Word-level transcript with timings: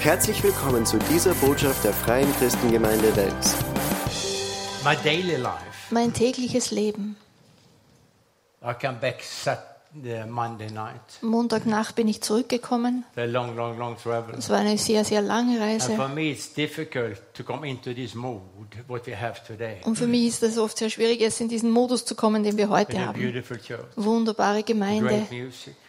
Herzlich 0.00 0.42
willkommen 0.42 0.86
zu 0.86 0.98
dieser 1.10 1.34
Botschaft 1.34 1.84
der 1.84 1.92
Freien 1.92 2.32
Christengemeinde 2.38 3.14
Wels. 3.16 3.54
My 4.82 4.96
daily 5.04 5.36
life. 5.36 5.60
mein 5.90 6.14
tägliches 6.14 6.70
Leben. 6.70 7.16
Montagnacht 11.22 11.96
bin 11.96 12.06
ich 12.06 12.20
zurückgekommen. 12.20 13.04
Long, 13.16 13.56
long, 13.56 13.76
long. 13.76 13.96
Es 14.38 14.48
war 14.48 14.58
eine 14.58 14.78
sehr, 14.78 15.04
sehr 15.04 15.20
lange 15.20 15.60
Reise. 15.60 15.96
me, 16.14 16.30
it's 16.30 16.52
difficult 16.52 17.20
to 17.34 17.42
come 17.42 17.68
into 17.68 17.92
this 17.92 18.14
mood 18.14 18.40
what 18.86 19.06
we 19.06 19.16
have 19.20 19.40
today. 19.44 19.80
Und 19.84 19.96
für 19.96 20.06
mich 20.06 20.28
ist 20.28 20.42
es 20.44 20.58
oft 20.58 20.78
sehr 20.78 20.90
schwierig, 20.90 21.20
jetzt 21.20 21.40
in 21.40 21.48
diesen 21.48 21.70
Modus 21.70 22.04
zu 22.04 22.14
kommen, 22.14 22.44
den 22.44 22.56
wir 22.56 22.66
In 22.66 22.70
heute 22.70 22.98
a 22.98 23.06
haben. 23.06 23.20
Wunderbare 23.96 24.62
Gemeinde, 24.62 25.26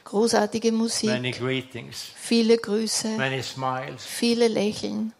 großartige 0.03 0.71
many 0.71 0.81
Musik, 0.81 1.39
greetings, 1.39 2.11
viele 2.15 2.57
Grüße, 2.57 3.09
many 3.17 3.43
smiles. 3.43 4.03
viele 4.03 4.47
Lächeln. 4.47 5.13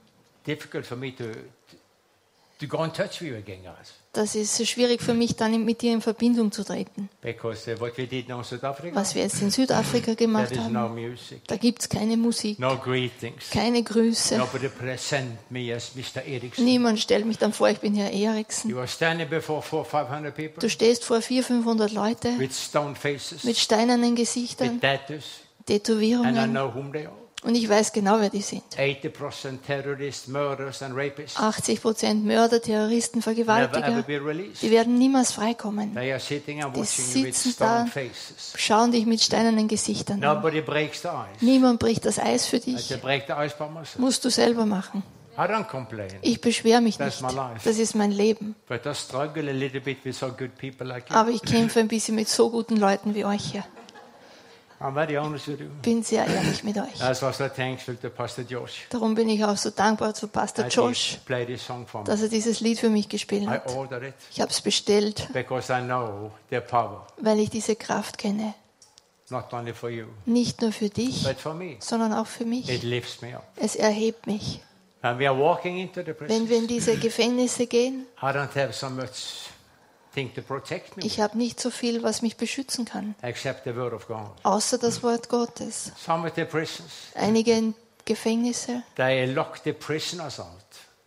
Difficult 0.48 0.88
for 0.88 0.98
me 0.98 1.16
to 1.16 1.26
to 2.60 2.68
go 2.68 2.84
in 2.84 2.92
touch 2.92 3.22
with 3.22 3.30
you 3.30 3.36
again, 3.38 3.64
guys, 3.64 3.94
Das 4.14 4.36
ist 4.36 4.58
so 4.58 4.66
schwierig 4.66 5.02
für 5.02 5.14
mich, 5.14 5.38
dann 5.38 5.64
mit 5.64 5.82
dir 5.82 5.94
in 5.94 6.02
Verbindung 6.02 6.52
zu 6.52 6.66
treten. 6.66 7.10
because 7.22 7.72
uh, 7.72 7.80
what 7.80 7.98
we 7.98 8.06
did 8.06 8.28
now 8.28 8.40
in 8.40 8.44
South 8.44 8.64
Africa, 8.64 8.94
Was 8.96 9.16
wir 9.16 9.22
jetzt 9.24 9.42
in 9.42 9.50
Südafrika 9.52 10.16
gemacht 10.16 10.54
no 10.70 10.80
haben, 10.82 10.96
music, 10.96 11.48
da 11.48 11.56
gibt 11.56 11.82
es 11.82 11.88
keine 11.88 12.18
Musik, 12.18 12.60
no 12.60 12.78
keine 13.52 13.84
Grüße. 13.84 14.42
Niemand 16.58 17.00
stellt 17.00 17.26
mich 17.26 17.38
dann 17.38 17.54
vor, 17.54 17.70
ich 17.70 17.80
bin 17.80 17.96
Herr 17.96 18.12
Eriksen. 18.12 18.70
You 18.70 18.80
are 18.80 18.88
standing 18.88 19.30
before 19.30 19.62
four, 19.62 19.86
Du 20.60 20.70
stehst 20.70 21.06
vor 21.06 21.22
400, 21.22 21.92
500 21.92 21.92
Leute 21.94 22.38
with 22.38 22.54
stone 22.54 22.96
faces, 22.96 23.46
mit 23.46 23.58
steinernen 23.58 24.16
Gesichtern, 24.16 24.82
tattoos, 24.82 25.24
and 25.58 25.70
I 25.70 25.74
Tätowierungen 25.74 26.58
und 27.44 27.56
ich 27.56 27.68
weiß 27.68 27.92
genau, 27.92 28.20
wer 28.20 28.30
die 28.30 28.42
sind. 28.42 28.64
80% 28.78 29.62
terrorists, 29.66 30.28
murderers, 30.28 30.82
and 30.84 30.96
rapists 30.96 31.40
80 31.40 31.82
Prozent 31.82 32.26
Mörder, 32.26 32.62
Terroristen, 32.62 33.22
Vergewaltiger, 33.22 34.04
die 34.04 34.72
werden 34.72 34.98
niemals 34.98 35.32
freikommen. 35.32 35.94
They 35.94 36.12
are 36.12 36.20
sitting 36.20 36.64
and 36.64 36.76
Die 36.76 36.84
sitzen 36.84 37.56
da. 37.58 37.86
Schauen 38.56 38.92
dich 38.92 39.06
mit 39.06 39.22
steinernen 39.22 39.68
Gesichtern 39.68 40.24
an. 40.24 40.36
Nobody 40.36 40.62
breaks 40.62 41.02
the 41.02 41.08
ice. 41.08 41.44
Niemand 41.44 41.80
bricht 41.80 42.06
das 42.06 42.20
Eis 42.20 42.46
für 42.46 42.60
dich. 42.60 42.94
Musst 43.98 44.24
du 44.26 44.30
selber 44.30 44.66
machen. 44.66 45.04
Ich 46.22 46.42
beschwere 46.42 46.82
mich 46.82 47.00
nicht. 47.00 47.24
Das 47.64 47.78
ist 47.78 47.96
mein 47.96 48.12
Leben. 48.12 48.56
Aber 51.10 51.30
ich 51.30 51.42
kämpfe 51.42 51.80
ein 51.80 51.88
bisschen 51.88 52.16
mit 52.16 52.28
so 52.28 52.50
guten 52.50 52.78
Leuten 52.78 53.16
wie 53.16 53.26
euch 53.26 53.44
hier. 53.44 53.64
I'm 53.64 53.68
very 53.70 53.70
honest 53.70 53.70
with 53.72 53.74
you. 53.74 54.71
Bin 55.82 56.04
sehr 56.04 56.26
ehrlich 56.26 56.64
mit 56.64 56.78
euch. 56.78 57.02
Darum 58.90 59.16
bin 59.16 59.30
ich 59.30 59.44
auch 59.46 59.58
so 59.58 59.70
dankbar 59.70 60.14
zu 60.14 60.28
Pastor 60.28 60.68
Josh, 60.68 61.20
dass 62.06 62.22
er 62.22 62.30
dieses 62.30 62.60
Lied 62.62 62.80
für 62.80 62.90
mich 62.90 63.08
gespielt 63.08 63.44
I 63.44 63.48
hat. 63.48 63.76
ordered 63.76 64.10
it 64.10 64.16
Ich 64.32 64.42
habe 64.42 64.52
es 64.52 64.62
bestellt, 64.62 65.30
weil 65.34 67.40
ich 67.40 67.50
diese 67.50 67.76
Kraft 67.76 68.18
kenne. 68.18 68.54
Nicht 70.26 70.62
nur 70.62 70.72
für 70.72 70.90
dich, 70.90 71.26
sondern 71.80 72.14
auch 72.14 72.28
für 72.28 72.46
mich. 72.46 72.68
Es 73.56 73.76
erhebt 73.76 74.28
mich. 74.28 74.62
Wenn 75.02 76.50
wir 76.50 76.58
in 76.58 76.68
diese 76.68 76.98
Gefängnisse 76.98 77.66
gehen, 77.66 78.06
ich 81.06 81.20
habe 81.20 81.38
nicht 81.38 81.60
so 81.60 81.70
viel, 81.70 82.04
was 82.04 82.22
mich 82.22 82.38
beschützen 82.38 82.86
kann, 82.86 83.16
außer 84.44 84.78
das 84.78 85.04
Wort 85.04 85.30
Gottes. 85.30 85.92
Einige 87.16 87.74
Gefängnisse, 88.06 88.84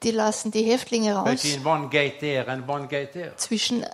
die 0.03 0.11
lassen 0.11 0.51
die 0.51 0.63
Häftlinge 0.64 1.14
raus. 1.14 1.43
zwischen 3.37 3.85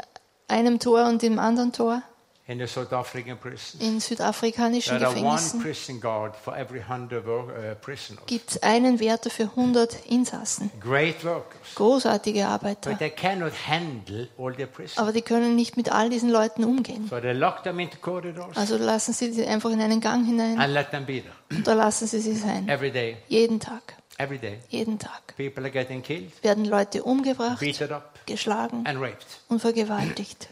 einem 0.48 0.78
Tor 0.80 1.06
und 1.06 1.22
dem 1.22 1.38
anderen 1.38 1.72
Tor 1.72 2.02
in 2.50 2.58
the 2.58 2.66
South 2.66 2.92
African 2.92 3.36
prison. 3.38 3.80
in 3.80 4.00
südafrikanischen 4.00 4.98
There 4.98 5.06
are 5.08 5.14
one 5.16 5.36
Gefängnissen. 5.36 5.60
prison 5.62 6.00
guard 6.00 6.34
for 6.36 6.56
every 6.56 6.82
hundred 6.82 7.24
wo- 7.26 7.44
uh, 7.48 7.74
prisoners. 7.80 8.24
Gibt 8.26 8.50
es 8.50 8.62
einen 8.62 8.98
Wärter 8.98 9.30
für 9.30 9.44
100 9.44 10.06
Insassen. 10.06 10.70
Great 10.80 11.24
workers, 11.24 11.74
Großartige 11.76 12.46
Arbeiter. 12.46 12.90
but 12.90 12.98
they 12.98 13.10
cannot 13.10 13.52
handle 13.68 14.28
all 14.38 14.52
the 14.56 14.66
prisoners. 14.66 14.98
Aber 14.98 15.12
die 15.12 15.22
können 15.22 15.54
nicht 15.54 15.76
mit 15.76 15.92
all 15.92 16.10
diesen 16.10 16.30
Leuten 16.30 16.64
umgehen. 16.64 17.06
So 17.08 17.20
they 17.20 17.32
lock 17.32 17.62
them 17.62 17.78
into 17.78 17.98
corridors 17.98 18.56
Also 18.56 18.76
lassen 18.76 19.12
sie 19.12 19.32
sie 19.32 19.46
einfach 19.46 19.70
in 19.70 19.80
einen 19.80 20.00
Gang 20.00 20.26
hinein 20.26 20.58
and 20.58 20.72
let 20.74 20.90
them 20.90 21.06
be 21.06 21.22
there 21.22 21.34
und 21.56 21.66
da 21.66 21.74
lassen 21.74 22.06
sie 22.08 22.20
sie 22.20 22.34
sein. 22.34 22.68
every 22.68 22.90
day. 22.90 23.16
Jeden 23.28 23.60
Tag. 23.60 23.94
Every 24.18 24.38
day, 24.38 24.58
Jeden 24.68 24.98
Tag. 24.98 25.34
people 25.38 25.62
are 25.64 25.70
getting 25.70 26.02
killed, 26.02 26.30
Werden 26.44 26.66
Leute 26.66 27.02
umgebracht, 27.02 27.58
beaten 27.60 27.90
up, 27.90 28.18
geschlagen 28.26 28.84
and 28.86 29.00
raped. 29.00 29.24
und 29.48 29.60
vergewaltigt. 29.60 30.48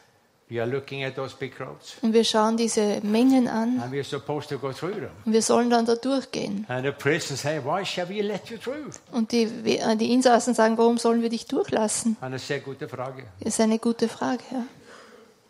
We 0.51 0.59
are 0.63 0.67
looking 0.71 1.05
at 1.05 1.15
those 1.15 1.37
big 1.39 1.55
crowds, 1.55 1.97
Und 2.01 2.15
wir 2.15 2.25
schauen 2.25 2.57
diese 2.57 3.01
Mengen 3.03 3.49
an 3.49 3.81
and 3.81 3.93
we 3.93 3.97
are 3.99 4.05
supposed 4.05 4.49
to 4.49 4.59
go 4.59 4.73
through 4.73 4.95
them. 4.95 5.11
und 5.27 5.33
wir 5.35 5.43
sollen 5.43 5.69
dann 5.69 5.85
da 5.85 5.95
durchgehen. 5.95 6.65
And 6.69 6.87
the 6.87 6.93
prisons 6.93 7.43
say, 7.43 7.61
"Why 7.63 7.85
shall 7.85 8.09
we 8.09 8.23
let 8.23 8.49
you 8.49 8.57
through?" 8.57 8.91
Und 9.13 9.31
die, 9.33 9.43
äh, 9.43 9.97
die 9.97 10.11
Insassen 10.13 10.55
sagen, 10.55 10.79
warum 10.79 10.97
sollen 10.97 11.21
wir 11.21 11.29
dich 11.29 11.45
durchlassen? 11.47 12.17
And 12.23 12.35
I 12.35 12.39
say, 12.39 12.61
"Gute 12.61 12.89
Frage. 12.89 13.25
Das 13.41 13.55
ist 13.55 13.61
eine 13.61 13.79
gute 13.79 14.09
Frage. 14.09 14.43
Ja. 14.51 14.65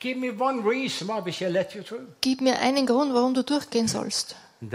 Give 0.01 0.19
me 0.19 0.33
one 0.33 0.63
reason 0.69 1.07
why 1.07 1.25
we 1.25 1.33
shall 1.33 1.53
let 1.53 1.75
you 1.75 1.83
through." 1.83 2.01
Gib 2.21 2.41
mir 2.41 2.59
einen 2.59 2.85
Grund, 2.87 3.15
warum 3.15 3.35
du 3.35 3.45
durchgehen 3.45 3.87
sollst. 3.87 4.35
Und 4.61 4.73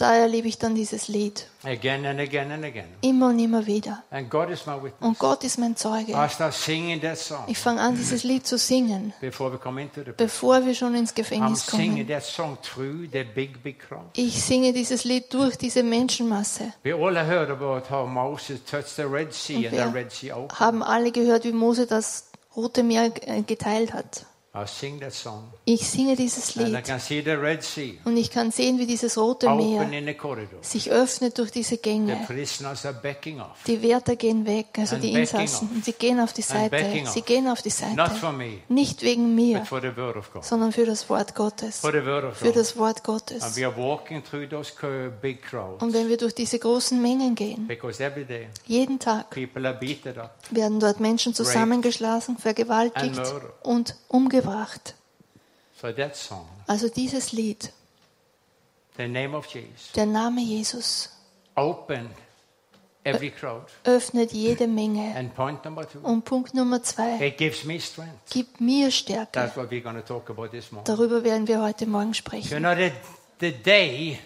da 0.00 0.14
erlebe 0.14 0.48
ich 0.48 0.58
dann 0.58 0.74
dieses 0.74 1.08
Lied. 1.08 1.46
again 1.64 2.06
and 2.06 2.20
again 2.20 2.52
and 2.52 2.64
again. 2.64 2.86
Immer 3.00 3.28
und 3.28 3.38
immer 3.40 3.66
wieder. 3.66 4.04
And 4.10 4.30
God 4.30 4.50
is 4.50 4.66
my 4.66 4.74
witness. 4.74 4.94
Und 5.00 5.18
Gott 5.18 5.42
ist 5.42 5.58
mein 5.58 5.76
Zeuge. 5.76 6.12
I 6.12 6.28
start 6.28 6.54
singing 6.54 7.00
that 7.00 7.18
song 7.18 7.44
Ich 7.48 7.58
fange 7.58 7.80
an, 7.80 7.96
dieses 7.96 8.22
Lied 8.22 8.46
zu 8.46 8.56
singen, 8.56 9.12
before 9.20 9.52
we 9.52 9.58
come 9.58 9.82
into 9.82 10.02
the 10.04 10.12
bevor 10.16 10.64
wir 10.64 10.74
schon 10.74 10.94
ins 10.94 11.10
I'm 11.10 11.14
Gefängnis 11.16 11.66
singing 11.66 12.06
kommen. 12.06 12.08
that 12.08 12.22
song 12.22 12.56
through 12.62 13.08
the 13.12 13.24
big, 13.24 13.62
big 13.62 13.80
crowd. 13.80 14.04
Ich 14.14 14.40
singe 14.42 14.72
dieses 14.72 15.04
Lied 15.04 15.32
durch 15.34 15.56
diese 15.56 15.82
Menschenmasse. 15.82 16.72
We 16.84 16.94
all 16.94 17.16
have 17.16 17.28
heard 17.28 17.50
about 17.50 17.90
how 17.90 18.08
Moses 18.08 18.60
touched 18.64 18.94
the 18.94 19.02
Red 19.02 19.34
Sea 19.34 19.66
and 19.66 19.70
the 19.70 19.76
wir 19.76 19.92
Red 19.94 20.12
Sea 20.12 20.32
opened. 20.32 20.60
haben 20.60 20.82
alle 20.84 21.10
gehört, 21.10 21.44
wie 21.44 21.52
Mose 21.52 21.86
das 21.86 22.30
Rote 22.54 22.84
Meer 22.84 23.12
äh, 23.26 23.42
geteilt 23.42 23.92
hat. 23.92 24.24
I 24.54 24.66
sing 24.66 25.00
that 25.00 25.14
song, 25.14 25.44
Ich 25.64 25.88
singe 25.88 26.16
dieses 26.16 26.54
Lied 26.56 26.84
can 26.84 27.00
see 27.00 27.22
the 27.22 27.30
Red 27.32 27.62
Sea 27.62 27.94
und 28.04 28.16
ich 28.16 28.30
kann 28.30 28.50
sehen, 28.50 28.78
wie 28.78 28.86
dieses 28.86 29.16
Rote 29.16 29.48
Meer 29.50 29.88
sich 30.60 30.90
öffnet 30.90 31.38
durch 31.38 31.50
diese 31.50 31.78
Gänge. 31.78 32.26
Die 33.66 33.82
Wärter 33.82 34.16
gehen 34.16 34.46
weg, 34.46 34.66
also 34.76 34.96
die 34.96 35.12
Insassen, 35.12 35.70
und 35.74 35.84
sie 35.84 35.92
gehen 35.92 36.20
auf 36.20 36.32
die 36.32 36.42
Seite. 36.42 36.76
Sie 37.06 37.22
gehen 37.22 37.48
auf 37.48 37.62
die 37.62 37.70
Seite. 37.70 37.96
Nicht 38.68 39.02
wegen 39.02 39.34
mir, 39.34 39.64
sondern 40.40 40.72
für 40.72 40.84
das 40.86 41.08
Wort 41.08 41.34
Gottes. 41.34 41.80
Für 41.80 42.52
das 42.52 42.76
Wort 42.76 42.98
And 42.98 43.04
Gottes. 43.04 43.58
Und 45.80 45.94
wenn 45.94 46.08
wir 46.08 46.16
durch 46.16 46.34
diese 46.34 46.58
großen 46.58 47.00
Mengen 47.00 47.34
gehen, 47.34 47.68
jeden 48.66 48.98
Tag 48.98 49.36
werden 50.50 50.80
dort 50.80 51.00
Menschen 51.00 51.34
zusammengeschlagen, 51.34 52.38
vergewaltigt 52.38 53.20
und 53.62 53.96
umgebracht. 54.08 54.47
So 55.80 55.92
that 55.92 56.16
song, 56.16 56.48
Also 56.66 56.88
dieses 56.88 57.32
Lied, 57.32 57.72
the 58.96 59.06
name 59.06 59.34
of 59.36 59.46
Jesus, 59.46 59.92
der 59.94 60.06
Name 60.06 60.40
Jesus, 60.40 61.10
opened 61.54 62.10
every 63.04 63.30
crowd. 63.30 63.62
öffnet 63.84 64.32
jede 64.32 64.66
Menge. 64.66 65.14
And 65.16 65.32
point 65.34 65.64
number 65.64 65.88
two, 65.88 66.00
Und 66.02 66.24
Punkt 66.24 66.52
Nummer 66.54 66.82
zwei, 66.82 67.24
it 67.28 67.36
gives 67.38 67.64
me 67.64 67.78
strength. 67.80 68.30
gibt 68.30 68.60
mir 68.60 68.90
Stärke. 68.90 69.30
That's 69.32 69.56
what 69.56 69.70
we're 69.70 69.80
going 69.82 69.96
to 69.96 70.02
talk 70.02 70.28
about 70.30 70.48
this 70.48 70.72
morning. 70.72 70.84
Darüber 70.86 71.22
werden 71.22 71.46
wir 71.46 71.62
heute 71.62 71.86
Morgen 71.86 72.08
You 72.08 72.14
sprechen. 72.14 72.58
know, 72.58 72.74
the, 72.74 72.90
the 73.40 73.52
day 73.52 74.18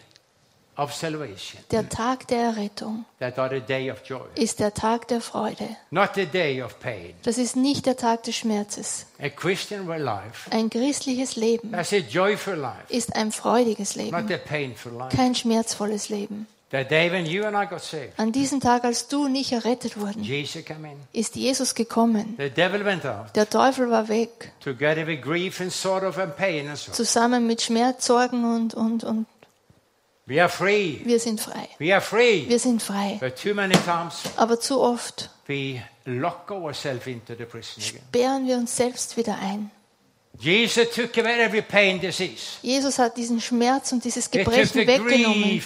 Der 1.71 1.89
Tag 1.91 2.27
der 2.29 2.39
Errettung 2.45 3.05
that 3.19 3.39
are 3.39 3.55
the 3.55 3.61
day 3.61 3.91
of 3.91 3.99
joy, 4.07 4.23
ist 4.37 4.59
der 4.59 4.73
Tag 4.73 5.07
der 5.09 5.21
Freude. 5.21 5.69
not 5.91 6.11
the 6.15 6.25
day 6.25 6.63
of 6.63 6.81
pain. 6.81 7.13
Das 7.25 7.37
ist 7.37 7.57
nicht 7.57 7.85
der 7.85 7.97
Tag 7.97 8.23
des 8.23 8.37
Schmerzes. 8.37 9.05
A 9.21 9.29
Christian 9.29 9.87
life, 9.87 10.51
Ein 10.51 10.71
christliches 10.71 11.37
Leben 11.37 11.73
that's 11.73 11.93
a 11.93 11.97
joyful 11.97 12.55
life, 12.55 12.85
ist 12.89 13.15
ein 13.15 13.33
freudiges 13.33 13.97
not 13.97 14.05
Leben, 14.07 14.33
a 14.33 14.39
painful 14.39 14.93
life. 14.93 15.15
kein 15.15 15.35
schmerzvolles 15.35 16.09
Leben. 16.09 16.47
The 16.71 16.85
day 16.85 17.13
when 17.13 17.27
you 17.27 17.45
and 17.45 17.55
I 17.55 17.67
got 17.69 17.83
saved, 17.83 18.15
An 18.19 18.33
diesem 18.33 18.59
Tag, 18.59 18.85
als 18.85 19.07
du 19.09 19.27
und 19.27 19.35
ich 19.35 19.53
errettet 19.53 20.01
wurden, 20.01 20.23
Jesus 20.23 20.65
came 20.65 20.91
in. 20.93 20.97
ist 21.13 21.37
Jesus 21.37 21.75
gekommen. 21.75 22.35
The 22.39 22.49
devil 22.49 22.83
went 22.83 23.05
out 23.05 23.27
Der 23.37 23.51
Teufel 23.51 23.91
war 23.91 24.09
weg, 24.09 24.53
zusammen 26.95 27.47
mit 27.47 27.61
Schmerz, 27.61 28.07
Sorgen 28.07 28.45
und, 28.57 28.73
und, 28.73 29.05
und. 29.05 29.27
Wir 30.27 30.49
sind 31.19 31.41
frei. 31.41 31.69
We 31.79 31.93
are 31.93 32.01
free. 32.01 32.49
Wir 32.49 32.59
sind 32.59 32.83
frei. 32.83 33.19
But 33.21 33.37
too 33.37 33.55
many 33.55 33.75
times 33.75 34.23
Aber 34.37 34.59
zu 34.61 34.81
oft 34.81 35.31
we 35.47 35.83
lock 36.05 36.51
ourselves 36.51 37.07
into 37.07 37.35
the 37.35 37.45
prison 37.45 37.83
again. 37.83 38.03
sperren 38.09 38.47
wir 38.47 38.57
uns 38.57 38.77
selbst 38.77 39.17
wieder 39.17 39.37
ein. 39.39 39.71
Jesus 40.39 40.89
took 40.91 41.17
away 41.19 41.41
every 41.41 41.63
pain, 41.63 42.01
disease. 42.01 42.59
Jesus 42.63 42.99
hat 42.99 43.17
diesen 43.17 43.41
Schmerz 43.41 43.93
und 43.93 44.03
dieses 44.05 44.31
Gebrechen 44.31 44.87
weggenommen. 44.87 45.61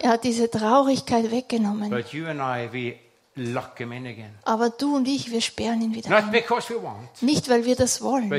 Er 0.00 0.10
hat 0.10 0.24
diese 0.24 0.48
Traurigkeit 0.50 1.30
weggenommen. 1.30 1.90
But 1.90 2.12
you 2.12 2.26
and 2.26 2.40
I, 2.40 2.68
we 2.72 2.94
lock 3.34 3.78
him 3.78 3.92
in 3.92 4.06
again. 4.06 4.34
Aber 4.44 4.70
du 4.70 4.96
und 4.96 5.08
ich, 5.08 5.30
wir 5.30 5.40
sperren 5.40 5.82
ihn 5.82 5.94
wieder 5.94 6.08
Not 6.10 6.24
ein. 6.24 6.30
because 6.30 6.72
we 6.72 6.82
want, 6.82 7.20
Nicht, 7.20 7.48
weil 7.48 7.64
wir 7.64 7.74
das 7.76 8.00
wollen, 8.00 8.30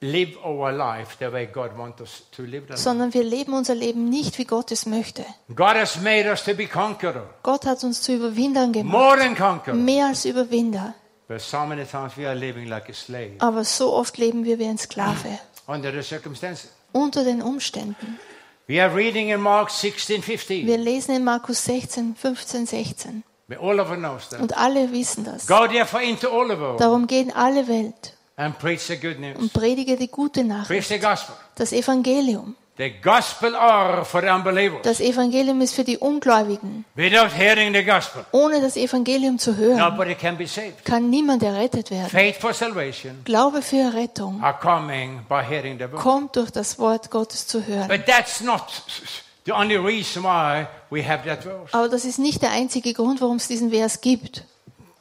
but 0.00 0.08
we 0.08 0.24
don't 0.24 0.32
do 0.32 0.34
live 0.34 0.38
our 0.44 0.72
life 0.72 1.16
the 1.18 1.30
way 1.30 1.46
God 1.46 1.76
wants 1.76 2.00
us 2.00 2.22
to 2.32 2.42
live 2.42 2.66
the 2.66 2.72
life. 2.72 2.82
sondern 2.82 3.12
wir 3.14 3.22
leben 3.22 3.52
unser 3.52 3.74
Leben 3.74 4.08
nicht, 4.08 4.38
wie 4.38 4.44
Gott 4.44 4.72
es 4.72 4.86
möchte. 4.86 5.24
God 5.54 5.76
has 5.76 6.00
made 6.00 6.28
us 6.28 6.44
to 6.44 6.54
be 6.54 6.66
conqueror, 6.66 7.26
Gott 7.42 7.66
hat 7.66 7.84
uns 7.84 8.02
zu 8.02 8.12
Überwindern 8.12 8.72
gemacht. 8.72 8.92
more 8.92 9.18
than 9.18 9.36
conqueror. 9.36 9.76
Mehr 9.76 10.06
als 10.06 10.24
Überwinder. 10.24 10.94
But 11.28 11.40
so 11.40 11.64
many 11.64 11.84
times 11.84 12.16
we 12.16 12.26
are 12.26 12.34
living 12.34 12.66
like 12.68 12.88
a 12.88 12.92
slave 12.92 13.36
Aber 13.38 13.64
so 13.64 13.92
oft 13.92 14.18
leben 14.18 14.44
wir 14.44 14.58
wie 14.58 14.66
ein 14.66 14.78
Sklave. 14.78 15.38
under 15.66 15.92
the 15.92 16.02
circumstances. 16.02 16.70
Unter 16.92 17.24
den 17.24 17.42
Umständen. 17.42 18.18
We 18.66 18.82
are 18.82 18.94
reading 18.94 19.30
in 19.30 19.40
Mark 19.40 19.70
16, 19.70 20.22
15. 20.22 20.66
Wir 20.66 20.78
lesen 20.78 21.14
in 21.14 21.24
Markus 21.24 21.64
16, 21.64 22.16
15, 22.16 22.66
16. 22.66 23.24
All 23.60 23.80
of 23.80 23.90
us 23.90 23.98
knows 23.98 24.28
that. 24.28 24.40
Und 24.40 24.56
alle 24.56 24.92
wissen 24.92 25.24
das. 25.24 25.46
Darum 25.46 27.06
geh 27.08 27.20
in 27.20 27.32
alle 27.32 27.66
Welt 27.66 28.14
and 28.40 28.58
preach 28.58 28.80
the 28.80 28.96
good 28.96 29.20
news. 29.20 29.36
und 29.36 29.52
predige 29.52 29.96
die 29.96 30.08
gute 30.08 30.42
Nachricht. 30.42 30.90
Das 31.56 31.72
Evangelium. 31.72 32.56
Das 34.82 35.00
Evangelium 35.00 35.60
ist 35.60 35.74
für 35.74 35.84
die 35.84 35.98
Ungläubigen. 35.98 36.86
Without 36.94 37.36
hearing 37.36 37.74
the 37.74 37.84
gospel, 37.84 38.24
Ohne 38.32 38.62
das 38.62 38.76
Evangelium 38.78 39.38
zu 39.38 39.54
hören, 39.56 39.76
nobody 39.76 40.14
can 40.14 40.38
be 40.38 40.46
saved. 40.46 40.82
kann 40.86 41.10
niemand 41.10 41.42
errettet 41.42 41.90
werden. 41.90 42.34
Glaube 43.24 43.60
für 43.60 43.76
Errettung 43.76 44.42
kommt 45.96 46.36
durch 46.36 46.50
das 46.50 46.78
Wort 46.78 47.10
Gottes 47.10 47.46
zu 47.46 47.66
hören. 47.66 47.88
But 47.88 48.06
that's 48.06 48.40
not 48.40 48.62
the 49.44 49.52
only 49.52 49.76
reason 49.76 50.22
why 50.22 50.66
we 50.88 51.06
have 51.06 51.28
that 51.28 51.42
verse. 51.42 51.72
Aber 51.72 51.90
das 51.90 52.06
ist 52.06 52.18
nicht 52.18 52.40
der 52.40 52.52
einzige 52.52 52.94
Grund, 52.94 53.20
warum 53.20 53.36
es 53.36 53.46
diesen 53.46 53.70
Vers 53.70 54.00
gibt. 54.00 54.44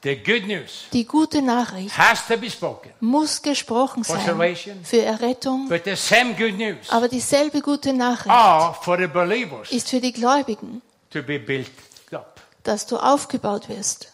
The 0.02 0.16
good 0.16 0.48
news 0.48 0.86
Die 0.94 1.06
gute 1.06 1.42
Nachricht 1.42 1.98
has 1.98 2.26
to 2.28 2.38
be 2.38 2.50
spoken. 2.50 2.92
muss 3.02 3.42
gesprochen 3.42 4.06
For 4.06 4.18
sein 4.18 4.80
für 4.84 5.02
Errettung. 5.02 5.68
But 5.68 5.84
the 5.84 5.96
same 5.96 6.34
good 6.36 6.58
news 6.58 6.90
Aber 6.90 7.10
dieselbe 7.10 7.62
gute 7.62 7.92
Nachricht 7.92 8.30
are 8.30 8.74
for 8.82 8.98
the 8.98 9.08
believers 9.08 9.70
ist 9.72 9.90
für 9.90 10.00
die 10.00 10.14
Gläubigen, 10.14 10.82
to 11.10 11.22
be 11.22 11.38
built 11.38 11.70
up. 12.14 12.40
dass 12.64 12.86
du 12.86 12.98
aufgebaut 12.98 13.68
wirst. 13.68 14.14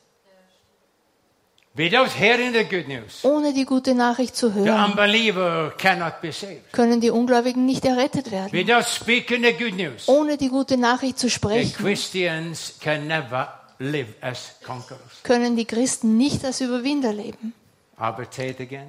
Ohne 1.76 3.52
die 3.52 3.64
gute 3.64 3.94
Nachricht 3.94 4.36
zu 4.36 4.52
the 4.52 4.60
hören, 4.60 4.90
unbeliever 4.92 5.72
cannot 5.76 6.20
be 6.20 6.30
saved. 6.30 6.72
können 6.72 7.00
die 7.00 7.10
Ungläubigen 7.10 7.66
nicht 7.66 7.84
errettet 7.84 8.30
werden. 8.30 8.52
Without 8.52 8.84
speaking 8.84 9.42
the 9.42 9.52
good 9.52 9.76
news, 9.76 10.06
Ohne 10.08 10.36
die 10.36 10.48
gute 10.48 10.76
Nachricht 10.76 11.18
zu 11.18 11.28
sprechen, 11.28 11.72
Christians 11.72 12.74
can 12.80 13.08
never 13.08 13.52
live 13.80 14.06
as 14.20 14.52
conquerors. 14.64 15.00
können 15.24 15.56
die 15.56 15.64
Christen 15.64 16.16
nicht 16.16 16.44
als 16.44 16.60
Überwinder 16.60 17.12
leben. 17.12 17.52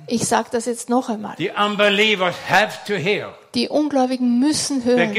Ich 0.07 0.25
sage 0.25 0.49
das 0.51 0.65
jetzt 0.65 0.89
noch 0.89 1.09
einmal. 1.09 1.35
Die 1.37 1.51
Ungläubigen 3.69 4.39
müssen 4.39 4.83
hören 4.83 5.13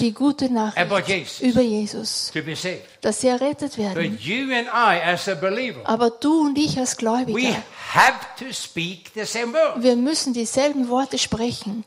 die 0.00 0.12
gute 0.12 0.50
Nachricht 0.52 1.42
über 1.42 1.60
Jesus, 1.60 2.32
dass 3.02 3.20
sie 3.20 3.28
errettet 3.28 3.76
werden. 3.76 4.10
But 4.12 4.20
you 4.20 4.52
and 4.54 4.68
I, 4.68 5.00
as 5.04 5.28
a 5.28 5.34
believer, 5.34 5.80
Aber 5.84 6.10
du 6.10 6.46
und 6.46 6.56
ich 6.56 6.78
als 6.78 6.92
we 6.92 6.96
Gläubiger, 6.96 7.62
have 7.92 8.18
to 8.38 8.52
speak 8.52 9.10
the 9.14 9.24
same 9.24 9.52
word 9.52 9.82
wir 9.82 9.96
müssen 9.96 10.32
dieselben 10.32 10.88
Worte 10.88 11.18
sprechen, 11.18 11.84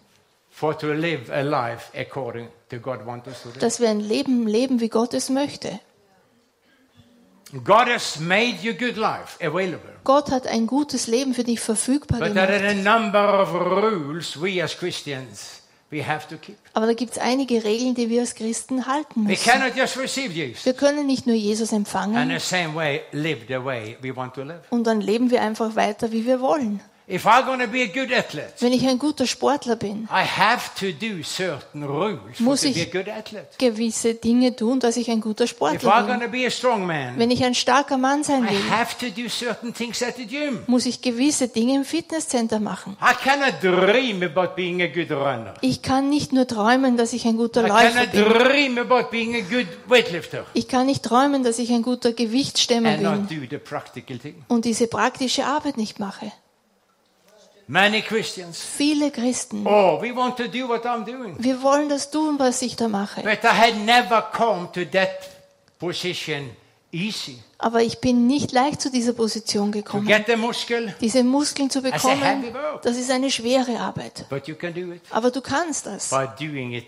for 0.51 0.77
to 0.77 0.93
live 0.93 1.31
a 1.31 1.41
life 1.41 1.91
according 1.97 2.47
to 2.69 2.77
God 2.79 3.05
wants 3.05 3.27
us 3.27 3.41
to 3.41 3.49
live. 3.49 3.59
dass 3.59 3.79
wir 3.79 3.89
ein 3.89 4.01
Leben 4.01 4.45
leben, 4.47 4.79
wie 4.79 4.89
Gott 4.89 5.13
es 5.15 5.29
möchte. 5.29 5.79
God 7.63 7.87
has 7.87 8.19
made 8.19 8.57
your 8.63 8.73
good 8.73 8.95
life 8.97 9.37
available. 9.41 9.89
Gott 10.03 10.29
hat 10.31 10.45
ein 10.47 10.67
gutes 10.67 11.07
Leben 11.07 11.33
für 11.33 11.43
dich 11.43 11.59
verfügbar 11.59 12.19
But 12.19 12.33
there 12.35 12.45
gemacht. 12.47 12.63
are 12.85 12.91
a 12.95 12.97
number 12.99 13.41
of 13.41 13.53
rules 13.53 14.39
we 14.39 14.63
as 14.63 14.77
Christians 14.77 15.61
we 15.91 16.05
have 16.05 16.27
to 16.27 16.37
keep. 16.37 16.57
Aber 16.73 16.85
da 16.85 16.93
gibt 16.93 17.13
es 17.13 17.17
einige 17.17 17.63
Regeln, 17.63 17.95
die 17.95 18.07
wir 18.09 18.21
als 18.21 18.35
Christen 18.35 18.85
halten 18.85 19.25
We 19.25 19.31
müssen. 19.31 19.49
cannot 19.49 19.75
just 19.75 19.97
receive 19.97 20.31
Jesus 20.31 20.63
Wir 20.65 20.73
können 20.73 21.07
nicht 21.07 21.25
nur 21.25 21.35
Jesus 21.35 21.71
and 21.73 21.79
empfangen 21.87 22.29
the 22.29 22.37
same 22.39 22.75
way 22.75 23.01
live 23.11 23.39
the 23.47 23.63
way 23.63 23.97
we 24.01 24.15
want 24.15 24.35
to 24.35 24.43
live. 24.43 24.61
und 24.69 24.85
dann 24.85 25.01
leben 25.01 25.31
wir 25.31 25.41
einfach 25.41 25.75
weiter, 25.75 26.11
wie 26.11 26.25
wir 26.27 26.39
wollen. 26.41 26.81
If 27.11 27.25
I'm 27.25 27.43
going 27.45 27.59
to 27.59 27.67
be 27.67 27.81
a 27.81 27.87
good 27.87 28.13
athlete, 28.13 28.53
Wenn 28.59 28.71
ich 28.71 28.87
ein 28.87 28.99
guter 28.99 29.25
Sportler 29.25 29.75
bin, 29.75 30.03
I 30.11 30.23
have 30.23 30.69
to 30.79 30.91
do 30.91 31.23
certain 31.23 31.83
rules 31.83 32.39
Muss 32.39 32.61
to 32.61 32.67
be 32.69 32.75
a 32.75 32.83
ich- 32.83 32.91
good 32.91 33.09
athlete. 33.09 33.47
gewisse 33.57 34.13
Dinge 34.13 34.55
tun, 34.55 34.79
dass 34.79 34.95
ich 34.95 35.09
ein 35.09 35.19
guter 35.19 35.45
If 35.45 35.49
Sportler 35.51 36.03
going 36.05 36.19
bin. 36.19 36.29
be 36.31 36.45
a 36.45 36.51
strong 36.51 36.85
man, 36.85 37.17
Wenn 37.17 37.31
ich 37.31 37.43
ein 37.43 37.55
starker 37.55 37.97
Mann 37.97 38.23
sein 38.23 38.43
I 38.45 38.49
will, 38.51 38.69
have 38.69 38.95
to 38.99 39.07
do 39.09 39.27
certain 39.27 39.73
things 39.73 40.03
at 40.03 40.17
the 40.17 40.27
gym. 40.27 40.59
muss 40.67 40.85
ich 40.85 41.01
gewisse 41.01 41.47
Dinge 41.47 41.77
im 41.77 41.83
Fitnesscenter 41.83 42.59
machen. 42.59 42.95
I 43.01 43.15
cannot 43.15 43.55
dream 43.61 44.21
about 44.21 44.53
being 44.55 44.79
a 44.83 44.87
good 44.87 45.09
runner. 45.09 45.55
Ich 45.61 45.81
kann 45.81 46.09
nicht 46.11 46.31
nur 46.31 46.45
träumen, 46.45 46.95
dass 46.95 47.13
ich 47.13 47.25
ein 47.25 47.37
guter 47.37 47.65
I 47.65 47.69
Läufer 47.69 47.89
cannot 48.05 48.11
bin. 48.11 48.23
dream 48.47 48.77
about 48.77 49.09
being 49.09 49.35
a 49.35 49.39
good 49.41 49.65
weightlifter 49.87 50.45
Ich 50.53 50.67
kann 50.67 50.85
nicht 50.85 51.01
träumen, 51.03 51.43
dass 51.43 51.57
ich 51.57 51.71
ein 51.71 51.81
guter 51.81 52.13
Gewichtsstemmer 52.13 52.89
and 52.89 53.27
bin 53.29 53.41
do 53.41 53.47
the 53.49 53.57
practical 53.57 54.19
thing. 54.19 54.35
und 54.47 54.65
diese 54.65 54.85
praktische 54.85 55.45
Arbeit 55.45 55.77
nicht 55.77 55.99
mache. 55.99 56.31
Many 57.71 58.01
Christians, 58.01 58.59
Viele 58.63 59.11
Christen, 59.11 59.63
oh, 59.67 60.01
we 60.01 60.11
want 60.15 60.37
to 60.37 60.47
do 60.47 60.67
what 60.67 60.83
I'm 60.87 61.05
doing. 61.05 61.35
wir 61.37 61.61
wollen 61.61 61.87
das 61.87 62.09
tun, 62.09 62.39
was 62.39 62.63
ich 62.63 62.75
da 62.75 62.87
mache. 62.87 63.21
But 63.21 63.43
I 63.43 63.47
had 63.55 63.75
never 63.85 64.23
come 64.35 64.71
to 64.73 64.83
that 64.85 65.09
position 65.77 66.49
easy. 66.91 67.37
Aber 67.59 67.83
ich 67.83 67.99
bin 68.01 68.25
nicht 68.25 68.53
leicht 68.53 68.81
zu 68.81 68.89
dieser 68.89 69.13
Position 69.13 69.71
To 69.71 69.77
gekommen. 69.77 70.07
get 70.07 70.25
the 70.25 70.35
muscle, 70.35 70.95
Diese 70.99 71.23
Muskeln 71.23 71.69
zu 71.69 71.83
bekommen, 71.83 72.19
heavy 72.23 72.51
work. 72.51 72.81
das 72.81 72.97
ist 72.97 73.11
eine 73.11 73.29
schwere 73.29 73.79
Arbeit. 73.79 74.25
but 74.29 74.47
you 74.47 74.55
can 74.55 74.73
do 74.73 74.91
it 74.91 75.01
Aber 75.11 75.29
du 75.29 75.39
kannst 75.41 75.85
das, 75.85 76.09
by 76.09 76.25
doing 76.39 76.71
it 76.73 76.87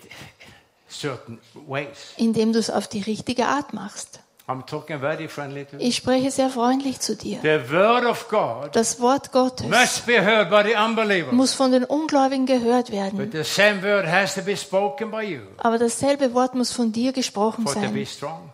certain 0.89 1.37
ways. 1.67 2.13
indem 2.17 2.53
du 2.53 2.57
es 2.59 2.71
auf 2.71 2.87
die 2.87 3.01
richtige 3.01 3.45
Art 3.45 3.73
machst. 3.75 4.20
I'm 4.51 4.65
talking 4.65 4.99
very 4.99 5.27
friendly 5.27 5.65
to 5.65 5.77
you. 5.77 5.81
Ich 5.81 5.95
spreche 5.95 6.29
sehr 6.31 6.49
freundlich 6.49 6.99
zu 6.99 7.15
dir. 7.15 7.39
The 7.41 7.71
word 7.71 8.05
of 8.05 8.27
God 8.29 8.75
Das 8.75 8.99
Wort 8.99 9.31
Gottes 9.31 9.67
must 9.67 10.05
be 10.05 10.21
heard 10.21 10.49
by 10.49 10.63
the 10.69 10.75
unbeliever. 10.75 11.31
muss 11.31 11.53
von 11.53 11.71
den 11.71 11.83
Ungläubigen 11.85 12.45
gehört 12.45 12.87
But 12.87 12.95
werden. 12.95 13.31
the 13.31 13.43
same 13.43 13.81
word 13.81 14.05
has 14.05 14.35
to 14.35 14.41
be 14.41 14.57
spoken 14.57 15.09
by 15.09 15.21
you 15.21 15.41
Aber 15.57 15.77
dasselbe 15.77 16.33
Wort 16.33 16.55
muss 16.55 16.71
von 16.71 16.91
dir 16.91 17.13
gesprochen 17.13 17.65
sein, 17.65 18.07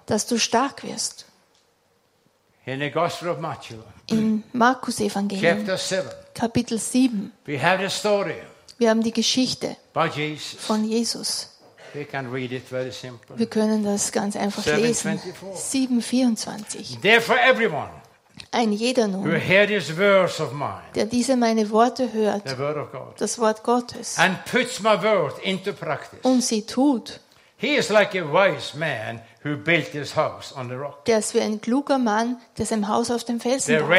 dass 0.05 0.27
du 0.27 0.37
stark 0.37 0.83
wirst. 0.83 1.25
Im 2.65 4.43
Markus 4.53 4.99
Evangelium, 4.99 5.65
chapter 5.65 5.77
7, 5.77 6.09
Kapitel 6.33 6.77
7, 6.77 7.31
we 7.45 7.61
have 7.61 7.81
the 7.81 7.89
story 7.89 8.35
wir 8.77 8.91
haben 8.91 9.01
die 9.01 9.11
Geschichte 9.11 9.75
von 10.59 10.83
Jesus. 10.83 11.56
Wir 13.35 13.47
können 13.47 13.83
das 13.83 14.11
ganz 14.11 14.35
einfach 14.35 14.63
7,24. 14.63 14.77
lesen. 14.77 15.19
7,24. 15.55 17.01
Therefore, 17.01 17.39
everyone 17.39 17.89
Ein 18.51 18.71
jeder 18.71 19.07
who 19.07 19.23
nun, 19.23 19.41
der 20.95 21.05
diese 21.05 21.35
meine 21.35 21.69
Worte 21.69 22.13
hört, 22.13 22.43
das 23.17 23.39
Wort 23.39 23.63
Gottes, 23.63 24.17
and 24.17 24.37
puts 24.45 24.79
my 24.79 25.01
word 25.01 25.39
into 25.43 25.73
practice, 25.73 26.19
und 26.21 26.41
sie 26.41 26.65
tut, 26.65 27.19
he 27.57 27.75
is 27.75 27.89
like 27.89 28.15
a 28.15 28.23
wise 28.23 28.77
man 28.77 29.21
who 29.43 29.57
built 29.57 29.87
his 29.87 30.15
house 30.15 30.55
on 30.55 30.69
the 30.69 30.75
rock. 30.75 31.03
der 31.05 31.19
ist 31.19 31.33
wie 31.33 31.41
ein 31.41 31.59
kluger 31.59 31.97
Mann, 31.97 32.37
der 32.57 32.65
sein 32.65 32.87
Haus 32.87 33.11
auf 33.11 33.23
dem 33.23 33.39
Felsen 33.39 33.79
baut. 33.79 33.89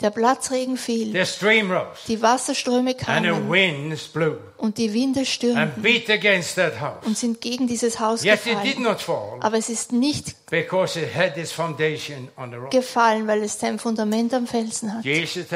Der 0.00 0.10
Platzregen 0.10 0.76
fiel, 0.76 1.10
the 1.12 1.26
stream 1.26 1.72
rose, 1.72 1.98
die 2.06 2.22
Wasserströme 2.22 2.90
and 2.90 2.98
the 3.00 3.04
kamen 3.32 3.50
winds 3.50 4.04
blew 4.06 4.36
und 4.56 4.78
die 4.78 4.94
Winde 4.94 5.20
and 5.20 5.28
stürmten 5.28 5.82
beat 5.82 6.08
against 6.08 6.54
that 6.54 6.80
house. 6.80 7.04
und 7.04 7.18
sind 7.18 7.40
gegen 7.40 7.66
dieses 7.66 7.98
Haus 7.98 8.22
Yet 8.24 8.34
it 8.34 8.44
did 8.44 8.54
gefallen. 8.76 8.82
not 8.84 9.00
fall 9.00 9.38
Aber 9.40 9.56
es 9.58 9.68
ist 9.68 9.90
nicht 9.92 10.36
because 10.50 11.00
it 11.00 11.12
had 11.12 11.36
its 11.36 11.50
foundation 11.50 12.28
on 12.36 12.50
the 12.50 12.56
rock. 12.58 12.70
gefallen, 12.70 13.26
weil 13.26 13.42
es 13.42 13.58
sein 13.58 13.80
Fundament 13.80 14.32
am 14.34 14.46
Felsen 14.46 14.94
hat. 14.94 15.04
Jesus 15.04 15.46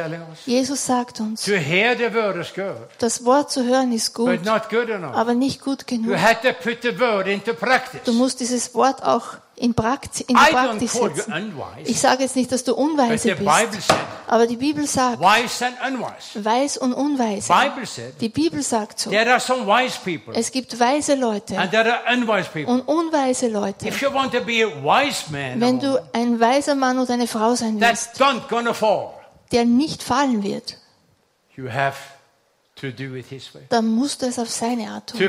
Jesus 0.44 0.87
sagt 0.87 1.20
uns, 1.20 1.44
to 1.44 1.52
hear 1.52 1.96
the 1.96 2.12
word 2.12 2.37
is 2.37 2.52
good, 2.52 2.75
das 2.99 3.25
Wort 3.25 3.52
zu 3.52 3.64
hören 3.64 3.92
ist 3.92 4.12
but 4.14 4.26
gut, 4.26 4.44
not 4.44 4.68
good 4.70 4.88
enough. 4.88 5.14
aber 5.14 5.34
nicht 5.34 5.61
gut 5.62 5.88
You 5.88 5.99
genug. 5.99 6.16
had 6.16 6.42
to 6.42 6.52
put 6.52 6.82
the 6.82 6.99
word 6.99 7.28
into 7.28 7.54
practice. 7.54 8.00
Du 8.04 8.12
musst 8.12 8.40
dieses 8.40 8.75
Wort 8.75 9.04
auch 9.04 9.37
in, 9.62 9.75
Prakti 9.75 10.25
in 10.26 10.37
don't 10.37 10.50
Praxis 10.50 10.95
unwise, 10.97 11.25
Ich 11.85 12.00
sage 12.00 12.25
jetzt 12.25 12.35
nicht, 12.35 12.50
dass 12.50 12.64
du 12.64 12.75
unweise 12.75 13.37
bist, 13.37 13.95
aber 14.26 14.47
die 14.49 14.57
Bibel 14.57 14.87
sagt. 14.88 15.21
Weis 15.21 16.76
und 16.78 16.92
Unweise. 16.92 17.52
Die 18.21 18.28
Bibel 18.28 18.62
sagt 18.62 18.99
so. 18.99 19.11
Es 19.12 20.50
gibt 20.50 20.81
weise 20.81 21.14
Leute 21.14 21.57
und 22.66 22.88
unweise 22.88 23.49
Leute. 23.49 23.87
If 23.87 24.02
you 24.02 24.12
want 24.12 24.33
to 24.33 24.40
be 24.40 24.64
a 24.64 24.83
wise 24.83 25.31
man, 25.31 25.54
or 25.54 25.61
Wenn 25.61 25.78
du 25.78 26.02
ein 26.12 26.40
weiser 26.40 26.75
Mann 26.75 26.99
oder 26.99 27.14
eine 27.14 27.28
Frau 27.28 27.54
sein 27.54 27.81
willst, 27.81 28.21
der 29.52 29.64
nicht 29.64 30.02
fallen 30.02 30.42
wird, 30.42 30.78
dann 33.69 33.87
musst 33.95 34.23
du 34.23 34.27
es 34.27 34.39
auf 34.39 34.51
seine 34.51 34.91
Art 34.91 35.11
tun. 35.11 35.21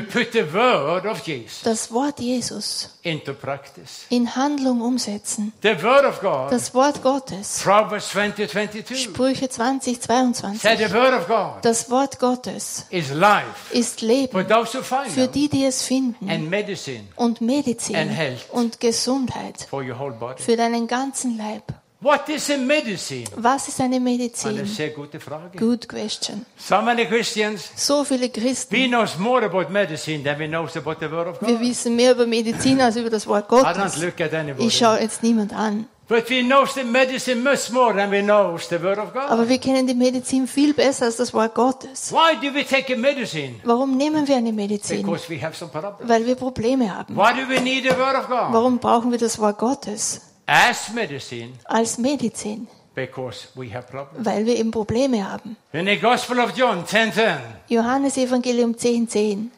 Das 1.64 1.92
Wort 1.92 2.20
Jesus 2.20 2.90
into 3.02 3.34
practice. 3.34 4.06
in 4.08 4.34
Handlung 4.34 4.80
umsetzen. 4.80 5.52
The 5.62 5.82
word 5.82 6.04
of 6.04 6.20
God, 6.20 6.50
Das 6.50 6.74
Wort 6.74 7.02
Gottes. 7.02 7.60
Proverbs 7.62 8.10
20, 8.10 8.48
22, 8.50 9.02
Sprüche 9.02 9.48
20, 9.48 10.00
said 10.02 10.78
the 10.78 10.84
22. 10.86 10.92
word 10.94 11.14
of 11.14 11.26
God 11.28 11.64
Das 11.64 11.90
Wort 11.90 12.18
Gottes 12.18 12.86
is 12.90 13.10
life 13.10 13.44
ist 13.72 14.00
for 14.00 14.08
Leben 14.08 14.48
those 14.48 14.76
who 14.76 14.82
find 14.82 15.08
für 15.08 15.28
die, 15.28 15.48
die 15.48 15.64
es 15.64 15.82
finden. 15.82 16.28
and 16.28 16.48
medicine 16.50 17.04
Und 17.16 17.40
Medizin 17.40 17.96
And 17.96 18.10
health. 18.10 18.50
und 18.50 18.80
Gesundheit 18.80 19.66
for 19.70 19.82
your 19.82 19.98
whole 19.98 20.12
body. 20.12 20.42
für 20.42 20.56
deinen 20.56 20.86
ganzen 20.86 21.36
Leib. 21.36 21.62
What 22.04 22.28
is 22.28 22.50
a 22.50 22.58
medicine? 22.58 23.24
Was 23.34 23.66
ist 23.66 23.80
eine 23.80 23.96
Eine 23.96 24.04
Medizin? 24.04 24.66
sehr 24.66 24.90
gute 24.90 25.18
Frage. 25.18 25.56
Good 25.56 25.88
question. 25.88 26.44
So 26.58 26.82
many 26.82 27.06
Christians, 27.06 27.70
So 27.76 28.04
viele 28.04 28.26
we 28.26 28.28
Christen, 28.28 28.90
knows 28.90 29.16
more 29.18 29.42
about 29.42 29.70
medicine 29.70 30.22
than 30.22 30.38
we 30.38 30.46
knows 30.46 30.76
about 30.76 30.96
the 31.00 31.10
word 31.10 31.28
of 31.28 31.40
wir 31.40 31.54
God. 31.54 31.60
wissen 31.60 31.96
mehr 31.96 32.12
über 32.12 32.26
Medizin 32.26 32.78
als 32.82 32.96
über 32.96 33.08
das 33.08 33.26
Wort 33.26 33.46
I 33.50 33.54
don't 33.54 33.62
Gottes. 33.62 33.96
look 34.02 34.20
at 34.20 34.34
anybody. 34.34 34.66
Ich 34.66 34.76
schaue 34.76 35.00
jetzt 35.00 35.22
niemand 35.22 35.54
an. 35.54 35.86
But 36.06 36.28
we 36.28 36.42
knows 36.42 36.74
the 36.74 36.84
medicine 36.84 37.40
much 37.40 37.70
more 37.70 37.94
than 37.96 38.10
we 38.10 38.20
knows 38.22 38.68
the 38.68 38.82
word 38.82 38.98
of 38.98 39.14
God. 39.14 39.30
Aber 39.30 39.48
wir 39.48 39.56
kennen 39.56 39.86
die 39.86 39.94
Medizin 39.94 40.46
viel 40.46 40.74
besser 40.74 41.06
als 41.06 41.16
das 41.16 41.32
Wort 41.32 41.54
Gottes. 41.54 42.12
Why 42.12 42.36
do 42.38 42.54
we 42.54 42.66
take 42.66 42.92
a 42.92 42.98
medicine? 42.98 43.54
Warum 43.64 43.96
nehmen 43.96 44.28
wir 44.28 44.36
eine 44.36 44.52
Medizin? 44.52 45.00
Because 45.00 45.30
we 45.30 45.40
have 45.40 45.56
some 45.56 45.70
problem. 45.70 46.06
Weil 46.06 46.26
wir 46.26 46.34
Probleme 46.34 46.94
haben. 46.94 47.16
Why 47.16 47.32
do 47.32 47.48
we 47.48 47.58
need 47.62 47.84
the 47.84 47.96
word 47.96 48.14
of 48.14 48.26
God? 48.28 48.52
Warum 48.52 48.78
brauchen 48.78 49.10
wir 49.10 49.18
das 49.18 49.38
Wort 49.38 49.56
Gottes 49.56 50.20
As 50.46 50.92
medicine, 50.92 51.52
als 51.64 51.98
Medizin? 51.98 52.68
because 52.94 53.48
we 53.56 53.74
have 53.74 53.88
problems. 53.88 54.24
Weil 54.24 54.46
wir 54.46 54.56
eben 54.56 54.70
Probleme 54.70 55.28
haben. 55.28 55.56
In 55.72 55.86
the 55.86 55.96
Gospel 55.96 56.38
of 56.40 56.56
John 56.56 56.84
10:10, 56.86 57.38
Johannes 57.68 58.16
Evangelium 58.16 58.76
10, 58.76 59.08
10. 59.08 59.50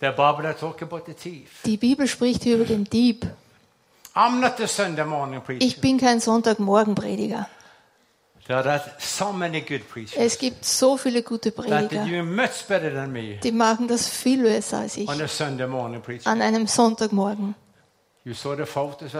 the 0.00 0.10
Bible 0.10 0.54
talk 0.58 0.82
about 0.82 1.02
the 1.06 1.14
thief. 1.14 1.62
Die 1.64 1.76
Bibel 1.76 2.06
spricht 2.06 2.42
hier 2.42 2.56
über 2.56 2.64
den 2.64 2.84
Dieb. 2.84 3.26
I'm 4.14 4.40
not 4.40 4.56
the 4.56 4.66
Sunday 4.66 5.04
morning 5.04 5.40
preacher. 5.40 5.64
Ich 5.64 5.80
bin 5.80 5.98
kein 5.98 6.20
Sonntagmorgenprediger. 6.20 7.48
There 8.46 8.68
are 8.68 8.82
so 8.98 9.32
many 9.32 9.60
good 9.60 9.88
preachers 9.88 10.16
Es 10.16 10.36
gibt 10.36 10.64
so 10.64 10.96
viele 10.96 11.22
gute 11.22 11.52
Prediger, 11.52 12.04
do 12.04 12.24
much 12.24 12.66
better 12.66 12.92
than 12.92 13.12
me 13.12 13.38
die 13.40 13.52
machen 13.52 13.86
das 13.86 14.08
viel 14.08 14.42
besser 14.42 14.78
als 14.78 14.96
ich 14.96 15.08
on 15.08 15.20
a 15.20 15.28
Sunday 15.28 15.68
morning 15.68 16.02
preacher. 16.02 16.28
an 16.28 16.42
einem 16.42 16.66
Sonntagmorgen. 16.66 17.54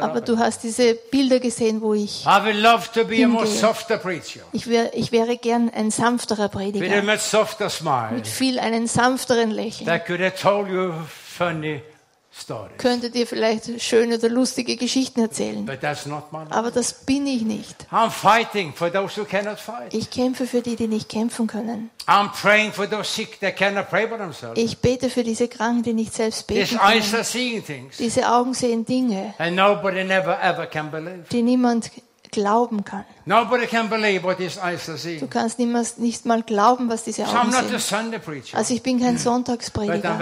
Aber 0.01 0.21
du 0.21 0.37
hast 0.37 0.63
diese 0.63 0.95
Bilder 0.95 1.41
gesehen, 1.41 1.81
wo 1.81 1.95
ich, 1.95 2.27
I 2.27 2.45
would 2.45 2.57
love 2.57 2.87
to 2.93 3.05
be 3.05 3.25
a 3.25 3.29
more 3.29 3.47
Hingehe. 3.47 3.61
softer 3.61 3.97
preacher 3.97 4.41
ich, 4.53 4.67
wär, 4.67 4.95
ich 4.95 5.11
wäre 5.11 5.39
gern 5.39 5.71
ein 5.71 5.91
sanfterer 5.91 6.45
with 6.45 6.51
a 6.51 6.59
Prediger, 6.59 7.03
much 7.03 7.21
softer 7.21 7.71
smile 7.71 8.13
mit 8.13 8.27
viel 8.27 8.59
einen 8.59 8.87
sanfteren 8.87 9.51
Lächeln. 9.51 9.87
That 12.33 12.47
could 12.47 12.47
have 12.47 12.47
told 12.47 12.71
you 12.71 12.77
funny 12.77 12.77
stories. 12.77 12.79
Könnte 12.79 13.11
dir 13.11 13.27
vielleicht 13.27 13.83
schöne 13.83 14.17
oder 14.17 14.29
lustige 14.29 14.77
Geschichten 14.77 15.21
erzählen. 15.21 15.69
Aber 16.51 16.71
das 16.71 16.93
bin 16.93 17.27
ich 17.27 17.43
nicht. 17.43 17.87
I'm 17.91 18.11
fighting 18.11 18.73
for 18.73 18.91
those 18.93 19.21
who 19.21 19.25
cannot 19.25 19.59
fight. 19.59 19.93
Ich 19.93 20.11
kämpfe 20.11 20.47
für 20.47 20.63
die, 20.63 20.77
die 20.77 20.89
nicht 20.89 21.09
kämpfen 21.09 21.47
können. 21.47 21.91
I'm 22.07 22.31
praying 22.31 22.73
for 22.73 22.89
those 22.89 23.05
sick 23.05 23.41
that 23.41 23.57
cannot 23.57 23.89
pray 23.89 24.09
for 24.09 24.19
themselves. 24.19 24.61
Ich 24.61 24.79
bete 24.79 25.11
für 25.11 25.23
diese 25.23 25.49
Kranken, 25.49 25.83
die 25.83 25.93
nicht 25.93 26.15
selbst 26.15 26.47
beten 26.47 26.79
können. 26.79 27.91
Diese 27.99 28.33
Augen 28.33 28.55
sehen 28.55 28.85
Dinge, 28.85 29.35
and 29.39 29.57
nobody 29.57 30.05
never 30.05 30.41
ever 30.43 30.67
can 30.67 30.91
believe. 30.91 31.25
die 31.31 31.43
niemand 31.43 31.91
glauben 32.31 32.85
kann. 32.85 33.05
Nobody 33.25 33.67
can 33.67 33.89
believe 33.89 34.25
what 34.25 34.39
these 34.39 34.59
eyes 34.63 34.89
are 34.89 34.97
Du 34.97 35.03
seeing. 35.03 35.31
kannst 35.31 35.59
niemals, 35.59 35.99
nicht 35.99 36.27
mal 36.27 36.43
glauben, 36.43 36.89
was 36.89 37.05
diese 37.05 37.25
So 37.25 37.31
I'm 37.33 37.49
Augen 37.49 37.55
a 37.55 37.63
sehen. 37.69 37.79
Sunday 37.79 38.19
preacher, 38.19 38.57
Also 38.59 38.75
ich 38.75 38.83
bin 38.83 39.01
kein 39.01 39.19
Sonntagsprediger, 39.19 40.19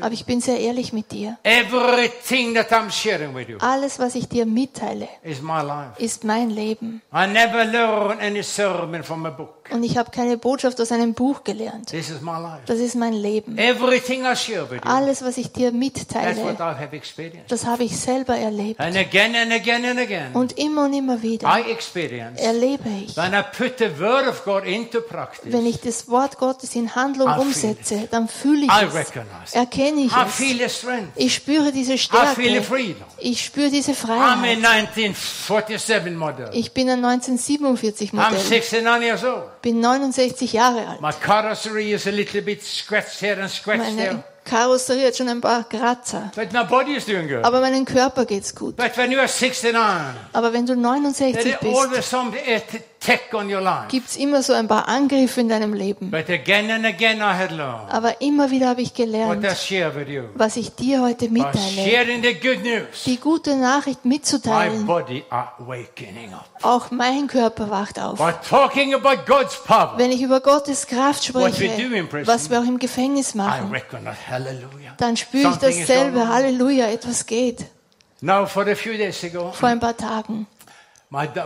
aber 0.00 0.12
ich 0.12 0.24
bin 0.26 0.40
sehr 0.40 0.58
ehrlich 0.60 0.92
mit 0.92 1.10
dir. 1.12 1.38
Everything 1.42 2.54
that 2.54 2.70
I'm 2.72 2.90
sharing 2.90 3.34
with 3.34 3.48
you 3.48 3.58
Alles, 3.60 3.98
was 3.98 4.14
ich 4.14 4.28
dir 4.28 4.46
mitteile, 4.46 5.08
is 5.22 5.40
my 5.42 5.60
life. 5.62 5.92
ist 5.98 6.24
mein 6.24 6.50
Leben. 6.50 7.02
I 7.12 7.26
never 7.26 7.64
learn 7.64 8.18
any 8.20 8.42
sermon 8.42 9.02
from 9.02 9.26
a 9.26 9.30
book. 9.30 9.61
Und 9.70 9.84
ich 9.84 9.96
habe 9.96 10.10
keine 10.10 10.36
Botschaft 10.36 10.80
aus 10.80 10.92
einem 10.92 11.14
Buch 11.14 11.44
gelernt. 11.44 11.86
This 11.90 12.10
is 12.10 12.20
my 12.20 12.32
life. 12.32 12.60
Das 12.66 12.78
ist 12.78 12.94
mein 12.94 13.12
Leben. 13.14 13.56
Everything 13.58 14.22
I 14.24 14.34
share 14.36 14.68
with 14.70 14.80
you, 14.84 14.90
Alles, 14.90 15.22
was 15.24 15.38
ich 15.38 15.52
dir 15.52 15.70
that's 15.70 15.74
what 15.74 15.80
mitteile, 15.80 16.54
I 16.58 16.74
have 16.82 16.94
experienced. 16.96 17.50
das 17.50 17.64
habe 17.64 17.84
ich 17.84 17.96
selber 17.98 18.36
erlebt. 18.36 18.80
And 18.80 18.96
again 18.96 19.34
and 19.36 19.52
again 19.52 19.84
and 19.84 19.98
again, 19.98 20.34
Und 20.34 20.58
immer 20.58 20.84
und 20.84 20.92
immer 20.92 21.22
wieder 21.22 21.48
I 21.48 21.70
experience 21.70 22.40
erlebe 22.40 22.88
ich, 23.06 23.16
when 23.16 23.32
I 23.32 23.42
put 23.56 23.78
the 23.78 23.98
word 23.98 24.26
of 24.28 24.44
God 24.44 24.64
into 24.64 25.00
practice, 25.00 25.52
wenn 25.52 25.64
ich 25.66 25.80
das 25.80 26.08
Wort 26.08 26.38
Gottes 26.38 26.74
in 26.74 26.94
Handlung 26.94 27.28
I 27.28 27.38
umsetze, 27.40 28.08
dann 28.10 28.28
fühle 28.28 28.66
ich 28.66 28.68
I 28.70 28.84
es, 28.86 28.94
recognize 28.94 29.54
erkenne 29.54 30.00
ich 30.02 30.12
I 30.12 30.24
es. 30.26 30.34
feel 30.34 30.58
the 30.58 30.68
strength. 30.68 31.12
Ich 31.16 31.34
spüre 31.34 31.72
diese 31.72 31.94
I 31.94 31.98
feel 31.98 32.28
the 32.34 32.34
Stärke. 32.34 32.62
freedom. 32.62 33.04
Ich 33.18 33.44
spüre 33.44 33.70
diese 33.70 33.92
I'm 33.92 33.94
Freiheit. 33.94 34.64
a 34.64 34.70
1947 34.70 36.16
model. 36.16 36.50
Ich 36.52 36.72
bin 36.72 36.88
ein 36.90 37.04
1947 37.04 38.10
I'm 38.12 38.16
Modell. 38.16 38.38
69 38.38 39.02
years 39.02 39.24
old. 39.24 39.44
Bin 39.62 39.80
69 39.80 40.52
Jahre 40.52 40.88
alt. 40.88 41.00
My 41.00 41.12
carrossery 41.12 41.92
is 41.92 42.06
a 42.06 42.10
little 42.10 42.40
bit 42.42 42.62
scratched 42.62 43.20
here 43.20 43.40
and 43.40 43.50
scratched 43.50 43.84
Meine 43.84 43.96
there. 43.96 44.24
Karosserie 44.44 45.06
hat 45.06 45.16
schon 45.16 45.28
ein 45.28 45.40
paar 45.40 45.64
Kratzer. 45.68 46.32
But 46.34 46.52
my 46.52 46.64
body 46.64 46.96
is 46.96 47.06
doing 47.06 47.28
good. 47.28 47.44
Aber 47.44 47.60
meinem 47.60 47.84
Körper 47.84 48.24
geht's 48.26 48.54
gut. 48.54 48.76
But 48.76 48.96
when 48.96 49.12
you 49.12 49.18
are 49.18 49.28
69, 49.28 49.76
Aber 50.32 50.52
wenn 50.52 50.66
du 50.66 50.74
there 50.74 51.14
69 51.14 51.36
is 51.36 51.58
bist, 51.60 52.82
life. 53.06 53.88
gibt's 53.88 54.16
immer 54.16 54.42
so 54.42 54.52
ein 54.52 54.68
paar 54.68 54.88
Angriffe 54.88 55.40
in 55.40 55.48
deinem 55.48 55.74
Leben. 55.74 56.10
But 56.10 56.30
again 56.30 56.70
and 56.70 56.84
again 56.86 57.18
I 57.18 57.34
had 57.36 57.50
learned 57.50 57.90
Aber 57.92 58.20
immer 58.20 58.50
wieder 58.50 58.68
habe 58.68 58.82
ich 58.82 58.94
gelernt, 58.94 59.42
was 60.34 60.56
ich 60.56 60.74
dir 60.74 61.02
heute 61.02 61.28
mitteile. 61.28 62.06
Die 63.06 63.16
gute 63.18 63.56
Nachricht 63.56 64.04
my 64.04 64.14
mitzuteilen. 64.14 64.88
Auch 66.62 66.90
mein 66.90 67.26
Körper 67.26 67.70
wacht 67.70 67.98
auf. 68.00 68.18
Power, 68.18 68.70
Wenn 69.96 70.12
ich 70.12 70.22
über 70.22 70.40
Gottes 70.40 70.86
Kraft 70.86 71.24
spreche, 71.24 71.68
prison, 72.08 72.26
was 72.26 72.50
wir 72.50 72.60
auch 72.60 72.64
im 72.64 72.78
Gefängnis 72.78 73.34
machen, 73.34 73.74
dann 74.98 75.16
spüre 75.16 75.50
ich 75.50 75.56
dasselbe. 75.56 76.28
Halleluja, 76.28 76.86
etwas 76.86 77.26
geht. 77.26 77.66
Now, 78.20 78.46
for 78.46 78.64
a 78.68 78.76
few 78.76 78.92
days 78.92 79.24
ago, 79.24 79.50
Vor 79.50 79.68
ein 79.68 79.80
paar 79.80 79.96
Tagen. 79.96 80.46
my 81.10 81.26
d- 81.26 81.40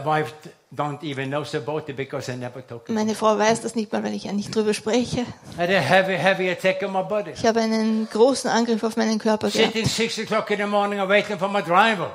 wife 0.77 0.99
don't 0.99 1.03
even 1.05 1.29
knows 1.31 1.55
about 1.55 1.89
it 1.89 1.97
because 1.97 2.31
I 2.33 2.37
never 2.37 2.67
talk. 2.67 2.83
about 2.89 2.93
Meine 2.95 3.15
Frau 3.15 3.39
weiß 3.39 3.63
das 3.63 3.75
nicht 3.75 3.93
mal, 3.93 4.03
weil 4.05 4.15
ich 4.15 4.25
ja 4.25 4.33
nicht 4.33 4.55
drüber 4.55 4.75
spreche. 4.75 5.25
heavy, 5.57 6.17
heavy 6.17 6.51
attack 6.51 6.83
on 6.83 6.93
my 6.93 7.03
body. 7.03 7.31
Ich 7.33 7.45
habe 7.47 7.61
einen 7.61 8.09
großen 8.11 8.51
Angriff 8.51 8.83
auf 8.83 8.97
meinen 8.97 9.19
Körper 9.19 9.51
gehabt. 9.51 9.75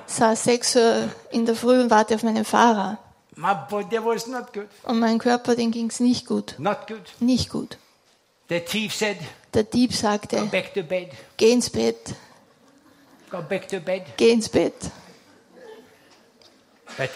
Saß 0.08 0.44
6 0.44 0.76
Uhr 0.76 1.10
in 1.32 1.46
der 1.46 1.56
Früh 1.56 1.80
und 1.82 1.90
warte 1.90 2.16
auf 2.16 2.24
meinen 2.24 2.46
Fahrer. 2.46 2.98
My 3.36 3.54
body 3.70 3.98
was 4.04 4.28
not 4.28 4.54
good. 4.54 4.68
Und 4.84 5.00
mein 5.00 5.18
Körper, 5.18 5.56
den 5.56 5.72
ging's 5.72 6.00
nicht 6.00 6.28
gut. 6.28 6.56
Not 6.58 6.88
good. 6.88 7.02
Nicht 7.20 7.50
gut. 7.50 7.78
The 8.50 8.60
thief 8.60 8.94
said, 8.94 9.18
Der 9.54 9.64
Dieb 9.64 9.92
go 9.92 9.96
sagte, 9.98 10.42
back 10.52 10.74
to 10.74 10.84
bed. 10.84 11.10
geh 11.38 11.52
ins 11.54 11.70
Bett, 11.70 12.14
Go 13.30 13.42
back 13.42 13.68
to 13.70 13.80
bed. 13.80 14.04
geh 14.18 14.32
ins 14.32 14.50
Bett. 14.50 14.74
But 16.98 17.10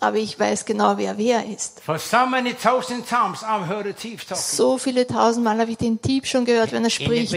Aber 0.00 0.16
ich 0.16 0.38
weiß 0.38 0.64
genau, 0.64 0.96
wer 0.96 1.18
wer 1.18 1.44
ist. 1.46 1.80
For 1.80 1.98
so 1.98 2.26
many 2.26 2.54
thousand 2.54 3.06
times 3.06 3.42
I've 3.42 3.66
heard 3.66 3.86
a 3.86 3.92
thief 3.92 4.24
talking. 4.24 4.42
So 4.42 4.78
viele 4.78 5.06
tausendmal 5.06 5.58
habe 5.58 5.70
ich 5.70 5.78
den 5.78 6.00
Dieb 6.00 6.26
schon 6.26 6.44
gehört, 6.44 6.72
wenn 6.72 6.84
er 6.84 6.90
spricht. 6.90 7.34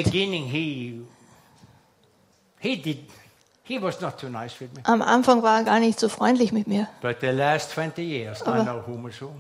Am 4.84 5.02
Anfang 5.02 5.42
war 5.44 5.58
er 5.58 5.64
gar 5.64 5.80
nicht 5.80 6.00
so 6.00 6.08
freundlich 6.08 6.52
mit 6.52 6.68
mir. 6.68 6.88
But 7.02 7.18
the 7.22 7.28
last 7.28 7.72
20 7.72 7.98
years, 8.08 8.42
I 8.42 8.46
Aber-. 8.46 8.84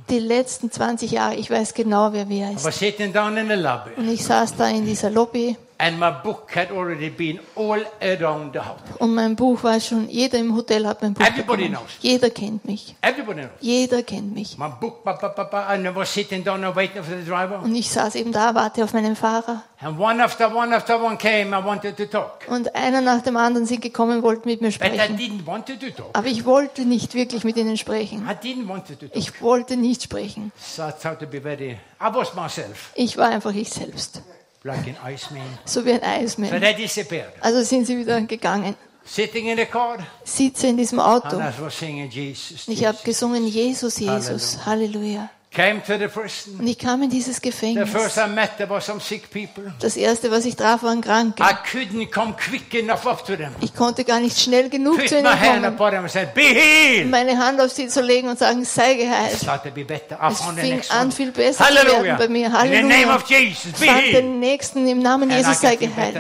Die 0.10 0.20
letzten 0.20 0.72
20 0.72 1.12
Jahre, 1.12 1.36
ich 1.36 1.50
weiß 1.50 1.74
genau, 1.76 2.12
wer 2.12 2.28
wer 2.28 2.52
ist. 2.52 2.66
was 2.66 2.78
sitting 2.80 3.14
down 3.14 3.38
in 3.38 3.48
the 3.48 3.54
lobby, 3.56 3.92
Und 3.98 4.10
ich 4.10 4.26
saß 4.26 4.56
da 4.56 4.68
in 4.68 4.86
dieser 4.86 5.12
Lobby 5.12 5.56
And 5.78 6.00
my 6.00 6.10
book 6.10 6.50
had 6.56 6.72
already 6.72 7.10
been 7.10 7.40
all 7.54 7.82
around 8.02 8.54
the 8.54 8.60
house. 8.60 8.80
Und 9.00 9.14
mein 9.14 9.36
Buch 9.36 9.62
war 9.64 9.78
schon, 9.82 10.08
jeder 10.10 10.38
im 10.40 10.56
Hotel 10.56 10.88
hat 10.88 11.02
mein 11.02 11.14
Buch 11.14 11.26
Everybody 11.26 11.68
bekommen. 11.68 11.86
knows. 11.86 11.98
Jeder 12.00 12.30
kennt 12.30 12.64
mich. 12.64 12.96
Everybody 13.02 13.42
knows. 13.42 13.52
Jeder 13.60 14.02
kennt 14.04 14.34
mich. 14.34 14.58
My 14.58 14.70
book, 14.70 15.04
ba, 15.04 15.14
ba, 15.20 15.28
ba, 15.28 15.44
ba, 15.44 15.66
and 15.68 15.86
I 15.86 15.94
was 15.94 16.14
sitting 16.14 16.46
down 16.46 16.64
and 16.64 16.74
waiting 16.78 17.04
for 17.04 17.14
the 17.18 17.26
driver. 17.26 17.60
Und 17.62 17.76
ich 17.76 17.90
saß 17.92 18.16
eben 18.16 18.32
da, 18.32 18.56
warte 18.56 18.86
auf 18.86 18.94
meinen 18.94 19.18
Fahrer. 19.18 19.64
And 19.82 20.00
one 20.00 20.24
after 20.24 20.56
one 20.56 20.74
after 20.74 20.98
one 21.04 21.18
came, 21.18 21.50
I 21.54 21.62
wanted 21.62 21.98
to 21.98 22.06
talk. 22.06 22.46
Und 22.48 22.74
einer 22.74 23.02
nach 23.02 23.22
dem 23.22 23.36
anderen 23.36 23.66
sind 23.66 23.82
gekommen, 23.82 24.24
wollten 24.24 24.48
mit 24.48 24.62
mir 24.62 24.70
But 24.72 24.82
I 24.82 24.96
sprechen. 24.96 25.18
didn't 25.18 25.46
want 25.46 25.66
to 25.68 25.74
talk. 25.76 26.10
Aber 26.14 26.28
ich 26.28 26.46
wollte 26.46 26.86
nicht 26.86 27.14
wirklich 27.16 27.44
mit 27.44 27.58
ihnen 27.58 27.76
sprechen. 27.76 28.26
I 28.26 28.34
didn't 28.48 28.70
want 28.70 28.88
to 28.88 28.96
talk. 28.96 29.10
Ich 29.14 29.42
wollte 29.42 29.76
nicht 29.76 30.04
sprechen. 30.04 30.54
So 30.58 30.84
I 30.84 30.92
to 31.20 31.28
be 31.28 31.42
very, 31.42 31.72
I 32.00 32.14
was 32.14 32.34
myself, 32.34 32.92
Ich 32.96 33.18
war 33.18 33.28
einfach 33.28 33.54
ich 33.54 33.70
selbst. 33.70 34.22
Like 34.66 34.88
an 34.88 34.98
Iceman. 35.14 35.44
So 35.66 35.86
wie 35.86 35.94
ein 35.94 36.00
So 36.02 36.06
Eismann. 36.06 36.60
they 36.60 36.74
disappeared. 36.74 37.32
Also 37.42 37.62
sind 37.64 37.86
sie 37.86 37.98
wieder 37.98 38.20
gegangen. 38.22 38.76
Sitting 39.08 39.48
in 39.48 39.58
the 39.58 39.66
car, 39.66 40.00
Sitze 40.24 40.68
in 40.68 40.78
diesem 40.78 41.00
Auto. 41.00 41.38
and 41.38 41.56
I 41.56 41.62
was 41.62 41.78
singing 41.78 42.10
Jesus. 42.10 42.68
Ich 42.68 42.84
habe 42.84 42.94
Jesus. 42.94 43.04
gesungen, 43.04 43.46
Jesus, 43.48 44.00
Jesus, 44.00 44.66
Halleluja. 44.66 44.96
Prison. 44.98 45.30
Und 45.58 46.68
ich 46.68 46.78
kam 46.78 47.02
in 47.04 47.10
dieses 47.10 47.38
The 47.38 47.42
Gefängnis. 47.42 47.90
first 47.90 48.18
I 48.18 48.28
met, 48.28 48.58
there 48.58 48.70
were 48.70 48.82
some 48.82 49.00
sick 49.00 49.30
people. 49.32 49.74
Das 49.80 49.96
erste, 49.96 50.30
was 50.30 50.44
ich 50.46 50.56
traf, 50.56 50.84
waren 50.84 51.00
Kranke. 51.02 51.42
I 51.42 51.54
couldn't 51.72 52.12
come 52.12 52.34
quick 52.34 52.74
enough 52.74 53.06
up 53.06 53.26
to 53.26 53.36
them. 53.38 53.56
Ich 53.62 53.74
konnte 53.74 54.04
gar 54.04 54.20
nicht 54.20 54.38
schnell 54.40 54.70
genug 54.70 54.98
Put 55.00 55.10
zu 55.10 55.18
ihnen 55.20 55.30
hand 55.30 55.64
kommen, 55.64 55.74
upon 55.74 55.92
them 55.92 56.00
and 56.04 56.12
said, 56.12 56.34
Be 56.34 56.42
healed. 56.42 57.10
meine 57.10 57.38
Hand 57.38 57.62
auf 57.62 57.72
sie 57.72 57.88
zu 57.88 58.02
legen 58.02 58.28
und 58.28 58.38
sagen, 58.38 58.66
sei 58.66 58.96
geheilt. 58.96 59.34
Es 59.34 60.42
fing 60.60 60.82
an, 60.90 61.12
viel 61.12 61.32
besser 61.32 61.66
zu 61.66 61.74
werden 61.74 62.18
bei 62.18 62.28
mir. 62.28 62.48
In 62.48 62.52
the 62.52 62.82
name 62.82 62.94
Halleluja. 63.06 63.16
of 63.16 63.30
Jesus, 63.30 63.66
Ich 63.66 63.80
be 63.80 63.86
fand 63.86 64.02
healed. 64.02 64.16
den 64.18 64.40
Nächsten 64.40 64.88
im 64.88 65.00
Namen 65.00 65.30
Jesus 65.30 65.62
sei 65.62 65.76
geheilt. 65.78 66.18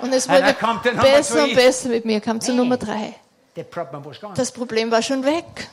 Und 0.00 0.12
es 0.12 0.28
wurde 0.28 0.54
besser 1.02 1.44
und 1.44 1.54
besser 1.54 1.88
mit 1.88 2.04
mir, 2.04 2.20
kam 2.20 2.40
zu 2.40 2.52
Nummer 2.54 2.76
drei. 2.76 3.14
The 3.56 3.64
problem 3.64 4.04
was 4.04 4.20
gone. 4.20 4.34
Das 4.36 4.52
Problem 4.52 4.90
war 4.92 5.02
schon 5.02 5.24
weg. 5.24 5.68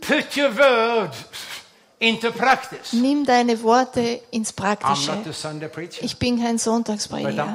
Put 0.00 0.36
your 0.36 0.56
word 0.56 1.10
into 1.98 2.30
practice. 2.30 2.92
Nimm 2.92 3.24
deine 3.24 3.62
Worte 3.62 4.20
ins 4.30 4.50
I'm 4.50 4.56
Praktische. 4.56 5.12
not 5.16 5.26
a 5.26 5.32
Sunday 5.32 5.68
preacher, 5.68 6.02
Ich 6.04 6.18
bin 6.18 6.38
kein 6.42 6.56
I'm 6.56 6.58
Sonntagsprediger, 6.58 7.48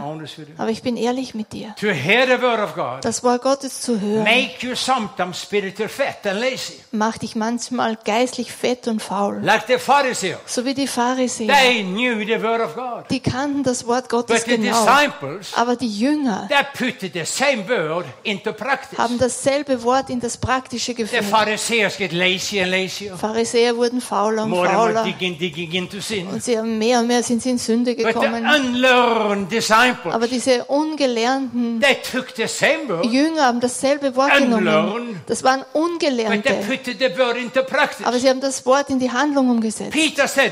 aber 0.58 0.70
ich 0.72 0.82
bin 0.82 0.98
ehrlich 0.98 1.36
mit 1.36 1.54
dir. 1.54 1.76
To 1.80 1.88
hear 1.92 2.26
the 2.26 2.42
word 2.42 2.60
of 2.60 2.74
God 2.74 3.06
Das 3.06 3.24
Wort 3.24 3.44
Gottes 3.44 3.82
zu 3.82 4.02
hören, 4.02 4.24
make 4.24 4.56
you 4.66 4.76
sometimes 4.76 5.42
spiritual 5.42 5.88
fat 5.90 6.26
and 6.26 6.40
lazy. 6.40 6.80
macht 6.92 7.22
dich 7.22 7.36
manchmal 7.36 7.98
geistlich 8.04 8.52
fett 8.52 8.88
und 8.88 9.02
faul. 9.02 9.42
Like 9.44 9.66
the 9.68 9.78
Pharisees. 9.78 10.38
So 10.48 10.66
wie 10.66 10.74
die 10.74 10.88
Pharisäer. 10.88 11.48
They 11.54 11.84
knew 11.84 12.20
the 12.26 12.42
word 12.42 12.62
of 12.62 12.74
God. 12.76 13.06
Die 13.12 13.20
kannten 13.20 13.62
das 13.64 13.86
Wort 13.86 14.10
Gottes 14.10 14.44
But 14.44 14.50
the 14.50 14.58
genau. 14.58 14.84
disciples, 14.86 15.54
Aber 15.56 15.76
die 15.76 16.00
Jünger 16.00 16.50
they 16.50 16.92
put 16.92 17.00
the 17.14 17.26
same 17.26 17.68
word 17.68 18.06
into 18.24 18.54
practice. 18.54 18.98
haben 18.98 19.20
dasselbe 19.20 19.84
Wort 19.84 20.10
in 20.10 20.20
das 20.20 20.36
Praktische 20.38 20.94
The 20.94 21.04
geführt. 21.04 21.26
Pharisees 21.26 21.96
get 21.98 22.12
lazy 22.12 22.60
and 22.60 22.72
lazier. 22.72 23.16
Pharisäer 23.16 23.76
wurden 23.78 24.02
fauler 24.32 24.44
und 24.44 24.50
More 24.50 24.68
and 24.70 24.78
more 24.78 24.94
fauler. 24.94 25.04
digging, 25.04 25.38
digging 25.38 25.72
into 25.74 26.00
sin. 26.00 26.28
Und 26.28 26.44
sie 26.44 26.58
haben 26.58 26.78
mehr 26.78 27.00
und 27.00 27.08
mehr 27.08 27.24
sind 27.24 27.42
sie 27.42 27.50
in 27.52 27.58
Sünde 27.58 27.94
But 27.96 28.00
the 28.08 28.14
gekommen. 28.14 28.46
unlearned 28.46 29.52
disciples, 29.52 30.14
Aber 30.14 30.28
diese 30.28 30.64
ungelernten 30.66 31.80
they 31.82 31.96
took 32.02 32.28
the 32.36 32.48
same 32.48 32.88
word, 32.88 33.06
Jünger 33.06 33.46
haben 33.48 33.60
dasselbe 33.60 34.16
Wort 34.16 34.34
genommen. 34.38 35.20
Das 35.28 35.44
waren 35.44 35.60
but 35.62 35.68
they 35.74 35.82
Ungelernte. 35.82 36.54
put 36.68 36.86
the 36.86 37.18
word 37.18 37.38
into 37.38 37.64
practice. 37.64 38.06
Aber 38.06 38.18
sie 38.20 38.30
haben 38.30 38.42
das 38.42 38.66
Wort 38.66 38.90
in 38.90 39.00
die 39.00 39.12
Handlung 39.12 39.50
umgesetzt. 39.50 39.92
Peter 39.92 40.28
said, 40.28 40.52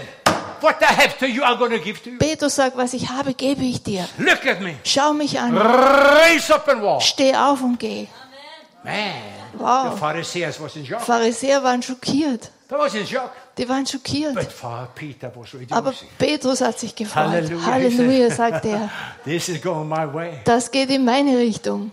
What 0.61 0.75
I 0.81 0.85
have 0.93 1.17
to 1.19 1.25
you, 1.25 1.41
I'm 1.43 1.57
going 1.57 1.71
to 1.71 1.79
give 1.79 2.01
to 2.03 2.09
you. 2.09 2.17
Petrus 2.17 2.55
sagt, 2.55 2.75
was 2.75 2.93
ich 2.93 3.09
habe, 3.09 3.33
gebe 3.33 3.63
ich 3.63 3.81
dir. 3.81 4.05
Look 4.17 4.45
at 4.45 4.59
me. 4.59 4.75
Schau 4.83 5.13
mich 5.13 5.39
an. 5.39 5.57
Raise 5.57 6.53
up 6.53 6.67
and 6.67 6.81
walk. 6.83 7.01
Steh 7.01 7.33
auf 7.33 7.61
und 7.63 7.79
geh. 7.79 8.07
Man, 8.83 8.93
Wow. 9.57 9.93
the 9.93 9.99
Pharisees 9.99 10.59
was 10.61 10.75
in 10.75 10.85
shock. 10.85 11.01
Pharisäer 11.01 11.63
waren 11.63 11.81
schockiert. 11.81 12.51
They 12.69 12.77
was 12.77 12.93
in 12.93 13.07
shock. 13.07 13.31
Die 13.59 13.67
waren 13.67 13.85
schockiert. 13.85 14.37
Aber. 15.69 15.93
Petrus 16.17 16.61
hat 16.61 16.79
sich 16.79 16.95
gefreut. 16.95 17.25
Halleluja. 17.25 17.65
Halleluja, 17.65 18.31
sagt 18.31 18.63
er. 18.65 18.89
Das 20.45 20.71
geht 20.71 20.89
in 20.89 21.03
meine 21.03 21.37
Richtung. 21.37 21.91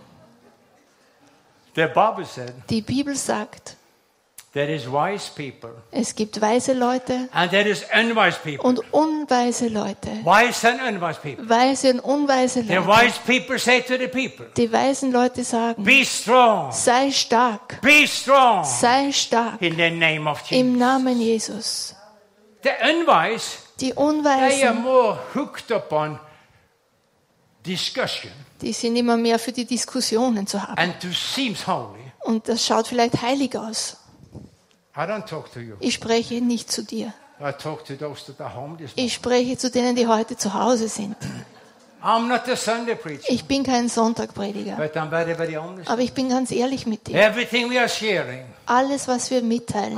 Die 1.75 2.81
Bibel 2.81 3.15
sagt, 3.15 3.75
there 3.75 3.75
is 3.75 3.75
wise 3.75 3.75
people 3.75 4.46
es 5.91 6.15
gibt 6.15 6.41
weise 6.41 6.73
Leute 6.73 7.29
and 7.31 7.51
there 7.51 7.67
is 7.69 7.83
unwise 7.93 8.37
people. 8.39 8.59
und 8.65 8.79
unweise 8.93 9.67
Leute. 9.67 10.09
Wise 10.23 10.67
and 10.67 10.81
unwise 10.81 11.19
people. 11.19 11.47
Weise 11.47 11.93
und 11.93 11.99
unweise 11.99 12.63
The 12.63 12.73
Leute. 12.75 12.87
wise 12.87 13.19
people 13.25 13.59
say 13.59 13.81
to 13.81 13.97
the 13.97 14.07
people, 14.07 14.47
Die 14.57 14.71
weisen 14.71 15.11
Leute 15.11 15.43
sagen, 15.43 15.83
Be 15.83 16.03
strong. 16.05 16.71
sei 16.71 17.11
stark, 17.11 17.81
Be 17.81 18.07
strong 18.07 18.63
sei 18.65 19.11
stark 19.11 19.61
in 19.61 19.75
the 19.75 19.89
name 19.89 20.29
of 20.29 20.41
im 20.51 20.67
Jesus. 20.75 20.79
Namen 20.79 21.21
Jesus. 21.21 21.95
The 22.63 22.71
unwise, 22.89 23.57
Die 23.79 23.91
they 23.91 23.97
are 23.97 24.09
Unweisen, 24.09 24.81
more 24.81 25.17
hooked 25.35 25.71
upon 25.71 26.19
discussion 27.65 28.31
die 28.61 28.73
sind 28.73 28.95
immer 28.95 29.17
mehr 29.17 29.37
für 29.37 29.51
die 29.51 29.65
Diskussionen 29.65 30.47
zu 30.47 30.61
haben. 30.61 30.77
and 30.79 30.99
to 30.99 31.09
seems 31.11 31.67
holy. 31.67 31.99
Und 32.21 32.47
das 32.49 32.65
schaut 32.65 32.87
vielleicht 32.87 33.21
heilig 33.21 33.55
aus. 33.55 33.97
I 34.33 34.37
don't 34.37 34.37
talk 34.37 34.37
to 34.37 34.45
you. 34.83 34.86
Ich 35.79 35.93
spreche 35.93 36.41
nicht 36.41 36.71
zu 36.71 36.83
dir. 36.83 37.13
Ich 38.95 39.13
spreche 39.13 39.57
zu 39.57 39.69
denen, 39.69 39.95
die 39.95 40.07
heute 40.07 40.35
zu 40.37 40.53
Hause 40.53 40.87
sind. 40.87 41.15
Ich 43.27 43.45
bin 43.45 43.63
kein 43.63 43.89
Sonntagprediger, 43.89 44.77
aber 45.85 45.99
ich 45.99 46.13
bin 46.13 46.29
ganz 46.29 46.51
ehrlich 46.51 46.85
mit 46.85 47.07
dir. 47.07 47.15
Everything 47.15 47.69
we 47.69 47.79
are 47.79 47.89
sharing, 47.89 48.45
Alles, 48.65 49.07
was 49.07 49.29
wir 49.29 49.41
mitteilen, 49.41 49.97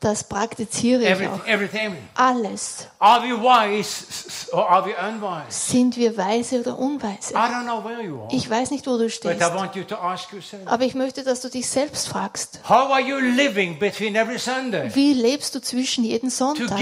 Das 0.00 0.24
praktiziere 0.24 1.02
ich 1.02 1.08
Everything, 1.46 1.92
auch. 2.14 2.20
Alles. 2.20 2.86
Are 2.98 3.22
we 3.22 3.32
wise 3.36 4.50
or 4.52 4.68
are 4.70 4.86
we 4.86 4.94
unwise? 4.96 5.44
Sind 5.50 5.96
wir 5.96 6.16
weise 6.16 6.60
oder 6.60 6.78
unweise? 6.78 7.34
I 7.34 7.36
don't 7.36 7.64
know 7.64 7.84
where 7.84 8.00
you 8.02 8.20
are, 8.22 8.28
Ich 8.34 8.48
weiß 8.48 8.70
nicht, 8.70 8.86
wo 8.86 8.92
du 8.92 9.04
but 9.04 9.12
stehst, 9.12 9.40
I 9.40 9.54
want 9.54 9.74
you 9.76 9.84
to 9.84 9.96
ask 9.96 10.32
yourself. 10.32 10.62
aber 10.66 10.84
ich 10.84 10.94
möchte, 10.94 11.22
dass 11.22 11.40
du 11.40 11.48
dich 11.50 11.68
selbst 11.68 12.08
fragst. 12.08 12.60
Wie 14.94 15.12
lebst 15.12 15.54
du 15.54 15.60
zwischen 15.60 16.04
jeden 16.04 16.30
To 16.30 16.34
Sonntag? 16.36 16.78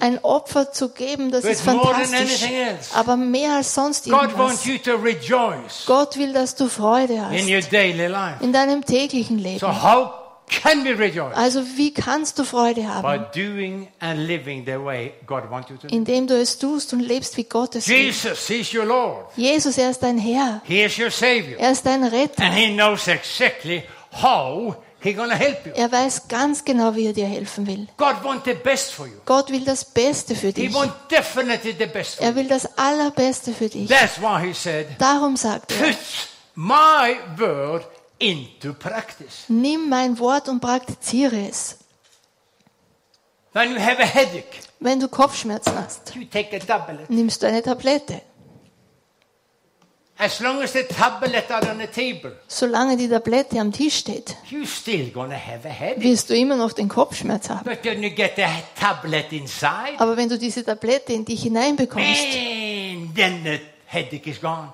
Ein 0.00 0.24
Opfer 0.24 0.72
zu 0.72 0.88
geben, 0.90 1.30
das 1.30 1.42
But 1.42 1.52
ist 1.52 1.66
more 1.66 1.92
than 1.92 2.04
fantastisch. 2.04 2.48
Aber 2.94 3.16
mehr 3.16 3.56
als 3.56 3.74
sonst 3.74 4.04
God 4.04 4.36
wants 4.38 4.64
irgendwas. 4.64 4.66
you 4.66 4.78
to 4.78 4.96
rejoice 5.02 5.84
Gott 5.86 6.16
will, 6.16 6.32
dass 6.32 6.54
du 6.54 6.68
Freude 6.68 7.14
in 7.14 7.22
hast 7.22 7.48
your 7.50 7.60
daily 7.70 8.06
life. 8.06 8.42
in 8.42 8.52
deinem 8.52 8.84
täglichen 8.84 9.38
Leben. 9.38 9.60
Can 10.48 10.84
we 10.84 10.90
rejoice? 10.98 11.34
Also 11.34 11.62
wie 11.76 11.92
kannst 11.92 12.38
du 12.38 12.44
Freude 12.44 12.82
By 12.82 12.86
haben? 12.86 13.26
doing 13.34 13.88
and 14.00 14.26
living 14.26 14.64
the 14.64 14.82
way 14.82 15.12
God 15.26 15.50
wants 15.50 15.70
you 15.70 15.76
to. 15.76 15.88
Indem 15.88 16.26
du 16.26 16.34
es 16.40 16.58
tust 16.58 16.92
und 16.92 17.00
lebst, 17.00 17.36
wie 17.36 17.44
Gott 17.44 17.74
es 17.74 17.88
will. 17.88 17.96
Jesus, 17.96 18.46
He's 18.48 18.72
your 18.74 18.84
Lord. 18.84 19.26
Jesus, 19.36 19.78
er 19.78 19.90
ist 19.90 20.02
dein 20.02 20.18
Herr. 20.18 20.62
He 20.64 20.82
is 20.82 20.98
your 20.98 21.10
Savior. 21.10 21.58
Er 21.58 21.72
ist 21.72 21.84
dein 21.84 22.04
Retter. 22.04 22.42
And 22.42 22.54
He 22.54 22.74
knows 22.74 23.08
exactly 23.08 23.82
how 24.22 24.76
help 25.12 25.66
you. 25.66 25.72
Er 25.74 25.90
weiß 25.92 26.28
ganz 26.28 26.64
genau, 26.64 26.94
wie 26.94 27.06
er 27.06 27.12
dir 27.12 27.26
helfen 27.26 27.66
will. 27.66 27.86
God 27.96 28.22
wants 28.24 28.44
the 28.44 28.54
best 28.54 28.92
for 28.92 29.06
you. 29.06 29.14
Gott 29.26 29.50
will 29.50 29.64
das 29.64 29.84
Beste 29.84 30.34
für 30.34 30.48
He 30.48 30.52
dich. 30.52 30.74
wants 30.74 30.94
definitely 31.10 31.74
the 31.78 31.86
best 31.86 32.16
for 32.16 32.24
Er 32.24 32.34
will 32.34 32.48
das 32.48 32.78
Allerbeste 32.78 33.52
für 33.52 33.68
dich. 33.68 33.88
That's 33.88 34.20
why 34.20 34.46
He 34.46 34.52
said, 34.54 34.86
Darum 34.98 35.36
sagt 35.36 35.72
er, 35.72 35.88
put 35.88 35.96
my 36.54 37.16
word 37.38 37.84
into 38.18 38.72
practice. 38.74 39.44
nimm 39.48 39.88
mein 39.88 40.18
Wort 40.18 40.48
und 40.48 40.60
praktiziere 40.60 41.48
es. 41.48 41.78
When 43.52 43.72
you 43.72 43.78
have 43.80 44.00
a 44.02 44.06
headache, 44.06 44.60
Wenn 44.80 44.98
du 45.00 45.08
Kopfschmerzen 45.08 45.74
hast, 45.76 46.14
you 46.14 46.24
take 46.24 46.54
a 46.56 46.58
tablet. 46.58 47.08
nimmst 47.08 47.42
du 47.42 47.46
eine 47.46 47.62
Tablette. 47.62 48.20
As 50.16 50.38
long 50.38 50.62
as 50.62 50.72
the 50.72 50.84
tablet 50.84 51.50
are 51.50 51.68
on 51.72 51.78
the 51.80 51.88
table, 51.88 52.36
Solange 52.46 52.96
die 52.96 53.08
Tablette 53.08 53.58
am 53.58 53.72
Tisch 53.72 53.96
steht, 53.98 54.36
you're 54.48 54.64
still 54.66 55.10
to 55.10 55.20
have 55.32 55.64
a 55.68 55.68
headache. 55.72 56.02
wirst 56.04 56.30
du 56.30 56.36
immer 56.36 56.54
noch 56.56 56.72
den 56.72 56.88
Kopfschmerz 56.88 57.48
haben. 57.50 57.64
But 57.64 57.84
when 57.84 58.00
you 58.02 58.10
get 58.10 58.36
the 58.36 58.44
tablet 58.78 59.32
inside, 59.32 59.98
Aber 59.98 60.16
wenn 60.16 60.28
du 60.28 60.38
diese 60.38 60.64
Tablette 60.64 61.12
in 61.12 61.24
dich 61.24 61.42
hineinbekommst, 61.42 62.08
and 62.36 63.14
then 63.16 63.42
the. 63.44 63.58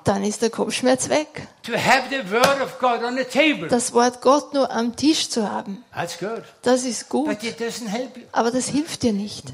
Dann 0.04 0.24
ist 0.24 0.42
der 0.42 0.50
Kopfschmerz 0.50 1.09
weg. 1.09 1.46
To 1.62 1.72
have 1.72 2.04
the 2.11 2.30
word 2.30 2.61
of 2.62 2.78
God 2.78 3.02
on 3.02 3.16
the 3.16 3.24
table, 3.24 3.68
Das 3.68 3.92
Wort 3.92 4.20
Gott 4.20 4.54
nur 4.54 4.70
am 4.70 4.96
Tisch 4.96 5.28
zu 5.28 5.50
haben, 5.50 5.85
that's 5.94 6.18
good. 6.18 6.42
das 6.62 6.85
ist 6.85 7.09
gut. 7.09 7.26
But 7.28 7.42
it 7.42 7.61
doesn't 7.61 7.88
help 7.88 8.16
you. 8.16 8.22
Aber 8.33 8.50
das 8.50 8.68
hilft 8.68 9.02
dir 9.02 9.12
nicht. 9.12 9.52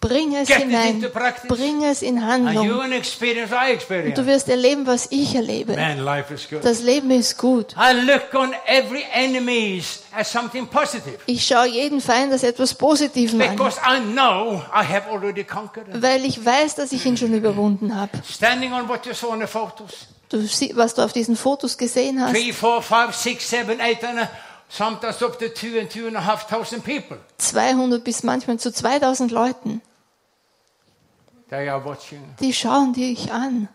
Bring 0.00 0.34
es 0.34 0.48
Get 0.48 0.58
hinein. 0.58 1.04
Bring 1.46 1.84
es 1.84 2.00
in 2.00 2.24
Handlung. 2.24 2.66
I 2.66 2.70
Und 2.70 4.18
du 4.18 4.26
wirst 4.26 4.48
erleben, 4.48 4.86
was 4.86 5.08
ich 5.10 5.34
erlebe. 5.34 5.76
Man. 5.76 5.98
Das 6.62 6.80
Leben 6.82 7.10
ist 7.10 7.36
gut. 7.36 7.74
I 7.76 7.92
look 8.06 8.32
on 8.34 8.54
every 8.66 9.04
enemies 9.12 10.02
as 10.12 10.32
something 10.32 10.66
positive. 10.66 11.18
Ich 11.26 11.46
schaue 11.46 11.66
jeden 11.66 12.00
Feind 12.00 12.32
als 12.32 12.42
etwas 12.42 12.72
Positives 12.72 13.34
an, 13.34 13.40
Because 13.40 13.78
I 13.78 14.00
know 14.00 14.62
I 14.72 14.84
have 14.84 15.06
already 15.10 15.44
conquered 15.44 15.88
him. 15.88 16.02
weil 16.02 16.24
ich 16.24 16.44
weiß, 16.44 16.76
dass 16.76 16.92
ich 16.92 17.04
ihn 17.04 17.18
schon 17.18 17.34
überwunden 17.34 17.94
habe. 17.94 18.12
Du 20.30 20.38
was 20.76 20.94
du 20.94 21.02
auf 21.02 21.12
diesen 21.12 21.36
Fotos 21.36 21.76
gesehen 21.76 22.22
hast, 22.22 22.32
Three, 22.32 22.52
four, 22.52 22.80
five, 22.82 23.14
six, 23.14 23.50
seven, 23.50 23.80
eight, 23.80 24.02
and 24.04 24.20
a, 24.20 24.30
sometimes 24.70 25.22
up 25.22 25.38
to 25.38 25.48
two 25.48 25.78
and 25.78 25.90
two 25.90 26.06
and 26.06 26.16
a 26.16 26.24
half 26.24 26.46
thousand 26.48 26.82
people. 26.84 27.18
200 27.38 28.02
bis 28.02 28.22
manchmal 28.22 28.58
zu 28.58 28.72
2000 28.72 29.30
Leuten. 29.30 29.82
Die 32.40 32.52
schauen 32.52 32.92
dich 32.92 33.32
an. 33.32 33.68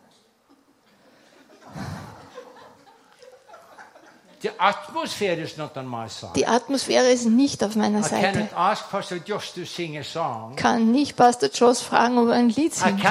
The 4.45 4.51
atmosphere 4.59 5.41
is 5.41 5.57
not 5.57 5.75
on 5.75 5.87
my 5.87 6.07
side. 6.07 6.33
Die 6.35 6.45
Atmosphäre 6.45 7.09
ist 7.11 7.25
nicht 7.25 7.63
auf 7.63 7.75
meiner 7.75 8.03
Seite. 8.03 8.47
song. 10.03 10.55
Kann 10.55 10.91
nicht 10.91 11.15
Pastor 11.15 11.49
Joss 11.49 11.81
fragen, 11.81 12.19
ob 12.19 12.27
er 12.27 12.35
ein 12.35 12.49
Lied 12.49 12.75
singt. 12.75 13.01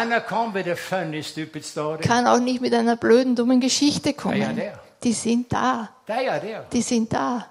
story. 1.64 2.00
Kann 2.03 2.29
auch 2.29 2.38
nicht 2.38 2.61
mit 2.61 2.72
einer 2.72 2.94
blöden, 2.94 3.35
dummen 3.35 3.61
Geschichte 3.61 4.12
kommen. 4.14 4.62
Die 5.03 5.12
sind 5.12 5.53
da. 5.53 5.88
They 6.07 6.29
are 6.29 6.40
there. 6.40 6.66
Die 6.72 6.83
sind 6.83 7.12
da. 7.12 7.46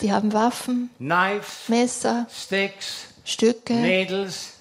Die 0.00 0.10
haben 0.10 0.32
Waffen, 0.32 0.88
Messer, 1.68 2.26
sticks, 2.30 3.08
Stücke, 3.30 3.74
needles. 3.74 4.54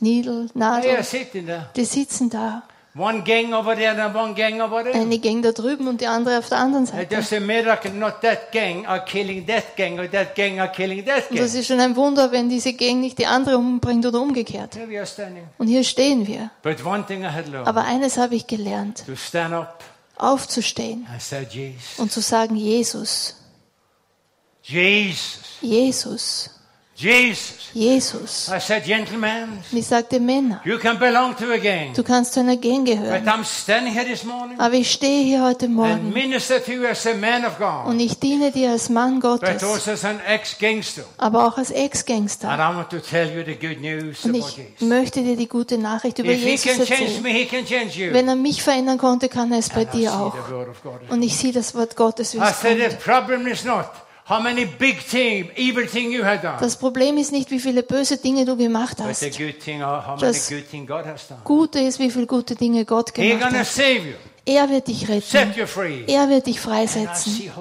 Sitting 1.09 1.45
there. 1.45 1.69
Die 1.75 1.85
sitzen 1.85 2.29
da. 2.29 2.63
One 2.95 3.21
gang 3.21 3.53
over 3.53 3.75
there 3.75 4.01
and 4.01 4.15
one 4.15 4.33
gang 4.33 4.59
over 4.61 4.83
there. 4.83 4.95
Eine 4.95 5.19
ging 5.19 5.41
da 5.41 5.51
drüben 5.51 5.87
und 5.87 6.01
die 6.01 6.07
andere 6.07 6.39
auf 6.39 6.49
der 6.49 6.57
anderen 6.57 6.85
Seite. 6.87 7.15
just 7.15 7.31
a 7.33 7.39
miracle, 7.39 7.91
not 7.91 8.21
that 8.21 8.51
gang 8.51 8.85
are 8.87 9.03
killing 9.05 9.45
that 9.45 9.75
gang 9.77 9.99
or 9.99 10.09
that 10.09 10.35
gang 10.35 10.59
are 10.59 10.71
killing 10.71 11.05
that 11.05 11.29
Und 11.29 11.37
gang. 11.37 11.39
das 11.39 11.53
ist 11.53 11.67
schon 11.67 11.79
ein 11.79 11.95
Wunder, 11.95 12.31
wenn 12.31 12.49
diese 12.49 12.73
Gang 12.73 12.99
nicht 12.99 13.17
die 13.19 13.27
andere 13.27 13.57
umbringt 13.57 14.05
oder 14.05 14.19
umgekehrt. 14.19 14.75
Here 14.75 14.89
we 14.89 14.97
are 14.97 15.05
standing. 15.05 15.43
Und 15.59 15.67
hier 15.67 15.83
stehen 15.83 16.25
wir. 16.27 16.49
But 16.63 16.83
one 16.83 17.05
thing 17.05 17.21
I 17.21 17.27
had 17.27 17.47
learned 17.47 17.67
Aber 17.67 17.85
eines 17.85 18.17
habe 18.17 18.35
ich 18.35 18.47
gelernt. 18.47 19.03
to 19.05 19.15
stand 19.15 19.53
up 19.53 19.83
Aufzustehen 20.17 21.07
and 21.11 21.21
say, 21.21 21.47
Jesus, 21.49 21.97
und 21.99 22.11
zu 22.11 22.19
sagen, 22.21 22.55
Jesus, 22.55 23.35
Jesus, 24.63 25.39
Jesus, 25.61 26.49
Jesus. 26.99 27.55
Jesus. 27.73 28.49
I 28.49 28.59
said, 28.59 28.83
gentlemen, 28.83 29.59
ich 29.71 29.87
sagte, 29.87 30.19
Männer, 30.19 30.59
you 30.65 30.77
can 30.77 30.99
belong 30.99 31.33
to 31.37 31.45
a 31.51 31.57
gang. 31.57 31.93
du 31.93 32.03
kannst 32.03 32.33
zu 32.33 32.41
einer 32.41 32.57
Gang 32.57 32.83
But 32.83 32.97
gehören. 32.97 33.25
I'm 33.27 33.45
standing 33.45 33.93
here 33.93 34.05
this 34.05 34.25
morning 34.25 34.59
Aber 34.59 34.73
ich 34.73 34.91
stehe 34.91 35.23
hier 35.23 35.41
heute 35.43 35.67
and 35.67 35.75
Morgen 35.75 36.11
minister 36.11 36.61
to 36.61 36.71
you 36.73 36.85
as 36.85 37.07
a 37.07 37.13
man 37.13 37.45
of 37.45 37.57
God, 37.57 37.85
und 37.87 37.99
ich 38.01 38.19
diene 38.19 38.51
dir 38.51 38.71
als 38.71 38.89
Mann 38.89 39.21
but 39.21 39.39
Gottes, 39.39 39.63
also 39.63 39.91
as 39.91 40.03
an 40.03 40.19
ex-gangster. 40.27 41.05
aber 41.17 41.47
auch 41.47 41.57
als 41.57 41.69
And 41.71 41.79
Ex-Gangster. 41.79 42.53
I 42.53 42.75
want 42.75 42.89
to 42.89 42.99
tell 42.99 43.29
you 43.33 43.43
the 43.45 43.55
good 43.55 43.79
news 43.79 44.25
Und 44.25 44.31
about 44.35 44.39
ich 44.49 44.57
Jesus. 44.57 44.81
möchte 44.81 45.21
dir 45.23 45.37
die 45.37 45.47
gute 45.47 45.77
Nachricht 45.77 46.19
über 46.19 46.29
If 46.31 46.41
he 46.41 46.49
Jesus 46.51 46.65
can 46.77 46.85
change 46.85 47.03
erzählen. 47.03 47.23
me, 47.23 47.29
he 47.29 47.45
can 47.45 47.65
change 47.65 47.97
you. 47.97 48.11
Wenn 48.11 48.27
er 48.27 48.35
mich 48.35 48.61
verändern 48.61 48.97
konnte, 48.97 49.29
kann 49.29 49.53
er 49.53 49.59
es 49.59 49.69
bei 49.69 49.81
And 49.81 49.93
I 49.93 49.97
dir 49.99 50.09
see 50.09 50.15
auch. 50.17 50.35
Und 51.09 51.21
ich 51.23 51.37
sehe 51.37 51.53
das 51.53 51.73
Wort 51.75 51.95
Gottes, 51.95 52.33
wie 52.33 52.39
I 52.39 52.41
es 52.41 52.59
kommt. 52.59 53.85
Problem 54.29 54.57
is 54.57 54.61
not 54.61 54.65
how 54.65 54.65
many 54.65 54.65
big 54.65 54.99
thing, 54.99 55.49
evil 55.55 55.87
thing 55.87 56.11
you 56.11 56.23
have 56.23 56.41
done, 56.41 56.59
Das 56.59 56.77
Problem 56.77 57.17
ist 57.17 57.31
nicht, 57.31 57.49
wie 57.51 57.59
viele 57.59 57.83
böse 57.83 58.17
Dinge 58.17 58.45
du 58.45 58.55
gemacht 58.55 58.97
hast. 58.99 59.23
Das-. 60.19 60.51
Gute 61.43 61.79
ist, 61.79 61.99
wie 61.99 62.11
viele 62.11 62.27
gute 62.27 62.55
Dinge 62.55 62.85
Gott 62.85 63.13
gemacht 63.13 63.43
hat. 63.43 63.65
Er 64.45 64.69
wird 64.69 64.87
dich 64.87 65.07
retten. 65.07 65.53
Er 66.07 66.29
wird 66.29 66.47
dich 66.47 66.59
freisetzen. 66.59 67.51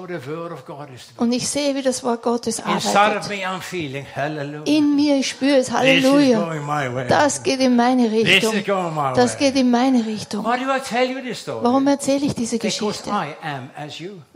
Und 1.17 1.31
ich 1.31 1.47
sehe, 1.47 1.75
wie 1.75 1.81
das 1.81 2.03
Wort 2.03 2.21
Gottes 2.21 2.61
arbeitet. 2.63 3.29
In 4.65 4.95
mir, 4.95 5.17
ich 5.17 5.29
spüre 5.29 5.57
es. 5.57 5.71
Halleluja. 5.71 6.39
Das 7.07 7.43
geht 7.43 7.59
in 7.59 7.75
meine 7.75 8.11
Richtung. 8.11 8.53
Das 9.15 9.37
geht 9.37 9.55
in 9.55 9.69
meine 9.71 10.05
Richtung. 10.05 10.43
Warum 10.43 11.87
erzähle 11.87 12.25
ich 12.25 12.33
diese 12.35 12.57
Geschichte? 12.57 13.11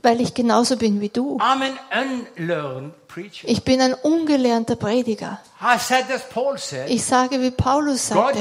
Weil 0.01 0.21
ich 0.21 0.33
genauso 0.33 0.77
bin 0.77 1.01
wie 1.01 1.09
du. 1.09 1.39
Ich 3.43 3.63
bin 3.63 3.81
ein 3.81 3.93
ungelernter 3.93 4.75
Prediger. 4.75 5.39
Ich 6.87 7.05
sage, 7.05 7.41
wie 7.41 7.51
Paulus 7.51 8.07
sagte, 8.09 8.39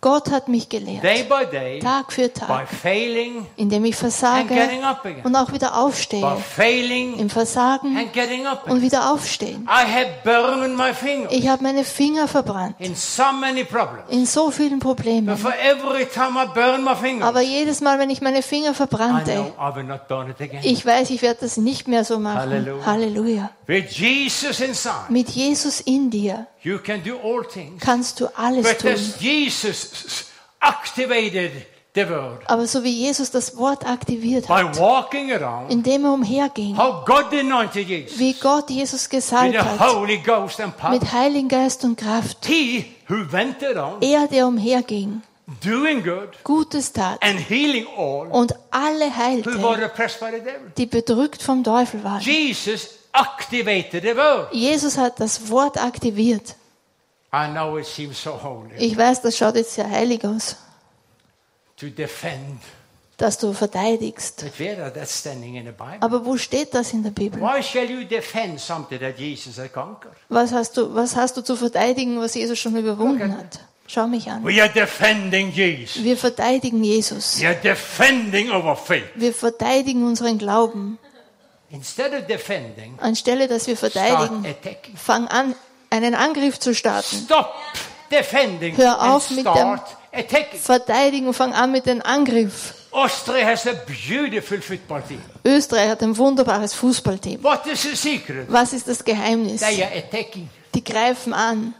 Gott 0.00 0.30
hat 0.30 0.48
mich 0.48 0.68
gelehrt. 0.68 1.02
Tag 1.82 2.12
für 2.12 2.32
Tag. 2.32 2.68
Indem 3.56 3.84
ich 3.84 3.96
versage 3.96 4.54
und 5.24 5.36
auch 5.36 5.52
wieder 5.52 5.76
aufstehe. 5.76 6.20
Im 7.18 7.28
Versagen 7.28 7.96
und 8.70 8.80
wieder 8.82 9.10
aufstehen. 9.12 9.68
Ich 11.30 11.48
habe 11.48 11.62
meine 11.62 11.84
Finger 11.84 12.28
verbrannt. 12.28 12.76
in 14.08 14.24
so 14.26 14.50
vielen 14.50 14.78
Problemen. 14.78 15.28
Aber 17.22 17.40
jedes 17.42 17.80
Mal, 17.80 17.98
wenn 17.98 18.08
ich 18.10 18.20
meine 18.22 18.42
Finger 18.42 18.72
verbrannte, 18.74 19.52
ich 20.62 20.86
weiß, 20.86 21.10
ich 21.10 21.22
werde 21.22 21.40
das 21.40 21.56
nicht 21.56 21.88
mehr 21.88 22.04
so 22.04 22.18
machen. 22.18 22.38
Halleluja. 22.86 23.50
With 23.70 23.88
Jesus 23.92 24.58
inside, 24.60 25.10
Mit 25.10 25.28
Jesus 25.28 25.80
in 25.82 26.10
dir 26.10 26.48
you 26.62 26.78
can 26.78 27.02
do 27.04 27.16
all 27.22 27.44
things. 27.44 27.80
kannst 27.80 28.18
du 28.18 28.26
alles 28.36 28.66
But 28.66 28.78
tun. 28.80 28.90
as 28.90 29.20
Jesus 29.20 30.26
activated 30.60 31.52
the 31.94 32.08
word 32.08 32.40
Aber 32.46 32.66
so 32.66 32.82
wie 32.82 32.90
Jesus 32.90 33.30
das 33.30 33.56
Wort 33.56 33.86
aktiviert 33.86 34.46
by 34.48 34.54
hat, 34.64 34.76
walking 34.78 35.30
around, 35.32 35.70
indem 35.70 36.04
er 36.04 36.12
umherging, 36.14 36.76
how 36.76 37.04
God 37.04 37.32
anointed 37.32 37.86
Jesus 37.88 38.18
wie 38.18 38.32
Gott 38.34 38.70
Jesus 38.70 39.08
with 39.10 39.28
the 39.30 39.36
hat, 39.36 39.78
Holy 39.78 40.18
Ghost 40.18 40.60
and 40.60 40.76
power. 40.76 40.90
mit 40.90 41.12
Heiligen 41.12 41.48
Geist 41.48 41.84
und 41.84 41.96
Kraft. 41.96 42.44
He 42.46 42.86
who 43.08 43.24
went 43.30 43.62
around 43.62 44.02
Er, 44.02 44.26
der 44.26 44.46
umherging, 44.48 45.22
doing 45.64 46.02
good 46.02 46.42
Gutes 46.44 46.92
tat 46.92 47.18
and 47.22 47.38
healing 47.38 47.86
all 47.96 48.26
und 48.32 48.52
alle 48.72 49.06
who 49.10 49.16
heilte, 49.16 49.62
were 49.62 49.84
oppressed 49.84 50.18
by 50.20 50.26
the 50.32 50.38
devil. 50.40 50.72
die 50.76 50.86
bedrückt 50.86 51.42
vom 51.42 51.62
Teufel 51.62 52.02
waren. 52.02 52.20
Jesus. 52.20 52.99
Jesus 54.52 54.96
hat 54.96 55.18
das 55.20 55.48
Wort 55.50 55.76
aktiviert. 55.82 56.54
Ich 58.78 58.96
weiß, 58.96 59.22
das 59.22 59.36
schaut 59.36 59.54
jetzt 59.56 59.74
sehr 59.74 59.88
heilig 59.88 60.24
aus, 60.24 60.56
dass 63.16 63.36
du 63.38 63.52
verteidigst. 63.52 64.44
Aber 66.00 66.24
wo 66.24 66.36
steht 66.36 66.74
das 66.74 66.92
in 66.92 67.02
der 67.02 67.10
Bibel? 67.10 67.40
Was 70.28 70.52
hast 70.52 70.76
du, 70.76 70.94
was 70.94 71.14
hast 71.16 71.36
du 71.36 71.42
zu 71.42 71.56
verteidigen, 71.56 72.18
was 72.18 72.34
Jesus 72.34 72.58
schon 72.58 72.76
überwunden 72.76 73.36
hat? 73.36 73.60
Schau 73.86 74.06
mich 74.06 74.30
an. 74.30 74.42
Wir 76.02 76.16
verteidigen 76.16 76.82
Jesus. 76.84 77.40
Wir 79.16 79.34
verteidigen 79.34 80.04
unseren 80.04 80.38
Glauben. 80.38 80.98
Anstelle, 82.98 83.48
dass 83.48 83.66
wir 83.66 83.76
verteidigen, 83.76 84.44
fang 84.96 85.28
an, 85.28 85.54
einen 85.90 86.14
Angriff 86.14 86.58
zu 86.58 86.74
starten. 86.74 87.22
Stop 87.24 87.54
defending 88.10 88.76
Hör 88.76 89.00
and 89.00 89.12
auf 89.12 89.30
mit 89.30 89.38
dem- 89.38 89.52
start 89.52 89.96
attacking. 90.12 90.60
Verteidigen 90.60 91.26
und 91.28 91.34
fang 91.34 91.52
an 91.52 91.70
mit 91.72 91.86
dem 91.86 92.02
Angriff. 92.02 92.74
Austria 92.92 93.46
has 93.46 93.66
a 93.68 93.72
beautiful 94.08 94.60
football 94.60 95.00
team. 95.02 95.22
Österreich 95.44 95.90
hat 95.90 96.02
ein 96.02 96.16
wunderbares 96.16 96.74
Fußballteam. 96.74 97.42
What 97.42 97.64
is 97.66 97.82
the 97.82 97.94
secret? 97.94 98.46
Was 98.50 98.72
ist 98.72 98.88
das 98.88 99.04
Geheimnis? 99.04 99.62
Die 100.74 100.84
greifen 100.84 101.32
an. 101.32 101.74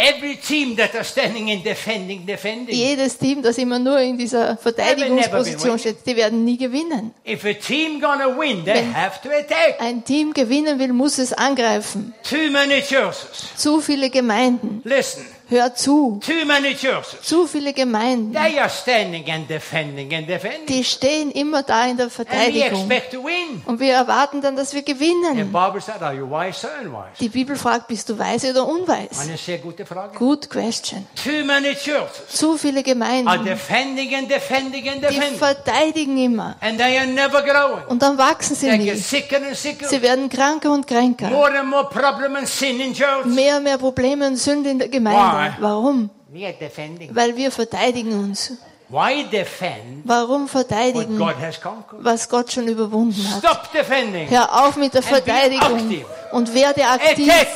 Every 0.00 0.36
team 0.36 0.76
that 0.76 0.94
are 0.94 1.04
standing 1.04 1.48
in 1.48 1.62
defending, 1.62 2.24
defending. 2.24 2.74
Jedes 2.74 3.18
Team, 3.18 3.42
das 3.42 3.58
immer 3.58 3.78
nur 3.78 3.98
in 4.00 4.16
dieser 4.16 4.56
Verteidigungsposition 4.56 5.78
steht, 5.78 5.98
die 6.06 6.16
werden 6.16 6.44
nie 6.44 6.56
gewinnen. 6.56 7.12
If 7.26 7.44
a 7.44 7.52
team 7.52 8.00
gonna 8.00 8.26
win, 8.38 8.64
they 8.64 8.74
Wenn- 8.76 8.94
have 8.96 9.20
to 9.22 9.28
attack. 9.28 9.78
Ein 9.78 10.02
Team 10.04 10.32
gewinnen 10.32 10.78
will, 10.78 10.92
muss 10.92 11.18
es 11.18 11.32
angreifen. 11.32 12.14
Too 12.28 12.50
many 12.50 12.80
churches. 12.80 13.50
Zu 13.56 13.80
viele 13.80 14.08
Gemeinden. 14.10 14.80
Listen, 14.84 15.26
Hör 15.50 15.74
zu. 15.74 16.20
too 16.24 16.46
many 16.46 16.74
churches. 16.76 17.22
Zu 17.22 17.46
viele 17.48 17.72
Gemeinden. 17.72 18.32
They 18.32 18.58
are 18.60 18.68
standing 18.70 19.28
and 19.30 19.48
defending 19.50 20.14
and 20.14 20.28
defending. 20.28 20.66
Die 20.66 20.84
stehen 20.84 21.32
immer 21.32 21.64
da 21.64 21.86
in 21.86 21.96
der 21.96 22.06
And 22.06 22.12
we 22.18 22.24
Verteidigung. 22.24 22.80
expect 22.88 23.12
to 23.12 23.24
win. 23.24 23.60
Und 23.66 23.80
wir 23.80 23.92
erwarten 23.94 24.40
dann, 24.42 24.54
dass 24.54 24.72
wir 24.74 24.84
The 24.86 24.92
gewinnen. 24.94 25.50
Bible 25.52 25.80
said, 25.80 26.00
are 26.02 26.14
you 26.14 26.24
wise 26.30 26.64
or 26.64 26.70
unwise? 26.80 27.18
Die 27.18 27.28
Bibel 27.28 27.56
fragt, 27.56 27.88
bist 27.88 28.08
du 28.08 28.16
weise 28.16 28.50
oder 28.50 28.64
unweis? 28.68 29.18
Eine 29.20 29.36
sehr 29.36 29.58
gute 29.58 29.84
Frage. 29.84 30.16
Good 30.16 30.48
question. 30.48 31.04
Too 31.16 31.44
many 31.44 31.74
churches 31.74 32.28
Zu 32.28 32.56
viele 32.56 32.76
are 32.78 32.84
Gemeinden, 32.84 33.44
defending 33.44 34.14
and 34.14 34.30
defending 34.30 34.88
and 34.88 34.98
die 35.02 35.08
defending. 35.08 35.36
verteidigen 35.38 36.16
immer. 36.16 36.54
And 36.60 36.78
they 36.78 36.96
are 36.96 37.06
never 37.08 37.42
growing. 37.42 37.84
Und 37.88 38.00
dann 38.02 38.16
wachsen 38.16 38.54
sie 38.54 38.68
They 38.68 38.78
get 38.78 38.94
nie. 38.94 39.00
sicker 39.00 39.36
and 39.38 39.56
sicker. 39.56 39.88
Sie 39.88 40.00
werden 40.00 40.28
kranker 40.28 40.70
und 40.72 40.86
kränker. 40.86 41.28
More 41.30 41.58
and 41.58 41.68
more 41.68 41.88
problem 41.88 42.36
and 42.36 42.46
sin 42.46 42.78
in 42.78 42.94
church. 42.94 43.24
Mehr 43.24 43.56
und 43.56 43.64
mehr 43.64 43.78
Probleme 43.78 44.28
und 44.28 44.36
Sünde 44.36 44.70
in 44.70 44.78
der? 44.78 44.88
Gemeinde. 44.88 45.39
Why? 45.40 45.52
Warum? 45.60 46.10
We 46.32 46.44
are 46.46 46.52
defending. 46.52 47.14
Weil 47.14 47.36
wir 47.36 47.50
verteidigen 47.50 48.12
uns. 48.12 48.52
Why 48.88 49.24
defend 49.30 50.02
Warum 50.04 50.42
what 50.42 50.50
verteidigen, 50.50 51.16
God 51.16 51.36
has 51.40 51.60
conquered? 51.60 52.04
was 52.04 52.28
Gott 52.28 52.50
schon 52.52 52.66
überwunden 52.66 53.22
hat? 53.30 53.38
Stop 53.38 53.72
defending. 53.72 54.28
Hör 54.28 54.66
auf 54.66 54.76
mit 54.76 54.94
der 54.94 55.02
Verteidigung 55.02 56.04
und 56.32 56.52
werde 56.52 56.84
aktiv. 56.84 57.28
Attack. 57.28 57.46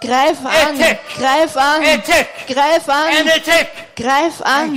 Greif 0.00 0.38
an, 0.44 0.76
Attack. 0.76 1.00
greif 1.16 1.56
an, 1.56 1.82
Attack. 1.82 2.46
greif 2.46 2.88
an, 2.88 3.28
attack. 3.36 3.96
greif 3.96 4.40
an. 4.42 4.74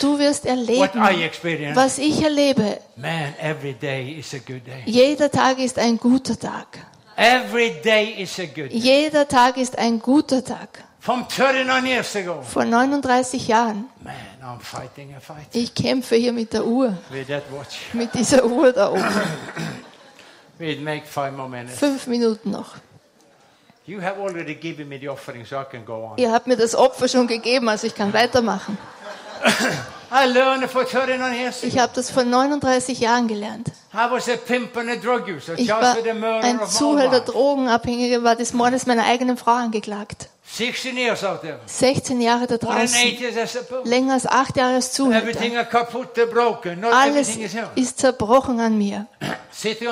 Du 0.00 0.18
wirst 0.18 0.44
what 0.44 0.94
erleben, 0.94 1.76
was 1.76 1.98
ich 1.98 2.20
erlebe. 2.20 2.80
Man, 2.96 3.34
every 3.40 3.74
day 3.74 4.16
is 4.18 4.34
a 4.34 4.38
good 4.38 4.66
day. 4.66 4.82
Jeder 4.86 5.30
Tag 5.30 5.58
ist 5.58 5.78
ein 5.78 5.98
guter 5.98 6.36
Tag. 6.38 6.66
Every 7.16 7.80
day 7.82 8.14
is 8.18 8.38
a 8.40 8.46
good 8.46 8.72
day. 8.72 8.76
Jeder 8.78 9.26
Tag 9.26 9.56
ist 9.56 9.78
ein 9.78 10.00
guter 10.00 10.44
Tag. 10.44 10.85
From 11.06 11.28
39 11.28 11.86
years 11.86 12.16
ago. 12.16 12.42
Vor 12.42 12.64
39 12.64 13.46
Jahren. 13.46 13.88
Man, 14.02 14.14
I'm 14.42 14.58
fighting 14.58 15.14
a 15.14 15.20
fight 15.20 15.46
Ich 15.52 15.72
kämpfe 15.72 16.16
hier 16.16 16.32
mit 16.32 16.52
der 16.52 16.66
Uhr, 16.66 16.94
with 17.10 17.28
that 17.28 17.44
watch. 17.52 17.78
mit 17.92 18.12
dieser 18.12 18.44
Uhr 18.44 18.72
da 18.72 18.90
oben. 18.90 19.04
We'd 20.58 20.82
make 20.82 21.06
five 21.06 21.30
more 21.30 21.48
minutes. 21.48 21.78
Fünf 21.78 22.08
Minuten 22.08 22.50
noch. 22.50 22.74
You 23.86 24.02
have 24.02 24.20
already 24.20 24.56
given 24.56 24.88
me 24.88 24.98
the 24.98 25.08
offering, 25.08 25.46
so 25.46 25.60
I 25.60 25.64
can 25.70 25.84
go 25.84 26.10
on. 26.10 26.18
Ihr 26.18 26.32
habt 26.32 26.48
mir 26.48 26.56
das 26.56 26.74
Opfer 26.74 27.06
schon 27.06 27.28
gegeben, 27.28 27.68
also 27.68 27.86
ich 27.86 27.94
kann 27.94 28.12
weitermachen. 28.12 28.76
I 30.10 30.26
learned 30.26 30.68
for 30.68 30.82
39 30.82 31.38
years 31.38 31.62
Ich 31.62 31.78
habe 31.78 31.92
das 31.94 32.10
vor 32.10 32.24
39 32.24 32.98
Jahren 32.98 33.28
gelernt. 33.28 33.68
I 33.94 34.10
was 34.10 34.28
a 34.28 34.36
pimp 34.36 34.76
and 34.76 34.90
a 34.90 34.96
drug 34.96 35.28
user, 35.28 35.56
Ich 35.56 35.68
war 35.68 35.96
ein 36.42 36.66
Zuhälter. 36.66 37.20
Drogenabhängiger, 37.20 38.24
war 38.24 38.34
des 38.34 38.52
Mordes 38.52 38.86
meiner 38.86 39.04
eigenen 39.04 39.36
Frau 39.36 39.52
angeklagt. 39.52 40.30
16 40.48 40.96
years 40.96 41.24
out 41.24 41.42
there. 41.42 41.58
16 41.66 42.20
Jahre 42.20 42.46
da 42.46 42.56
draußen. 42.56 42.96
Länger 43.84 44.14
als 44.14 44.26
acht 44.26 44.56
Jahre 44.56 44.74
als 44.76 44.98
Everything 44.98 45.52
Zuhälter. 45.52 46.92
Alles 46.92 47.36
ist 47.74 47.98
zerbrochen 47.98 48.60
an 48.60 48.78
mir. 48.78 49.06
Sitze 49.50 49.86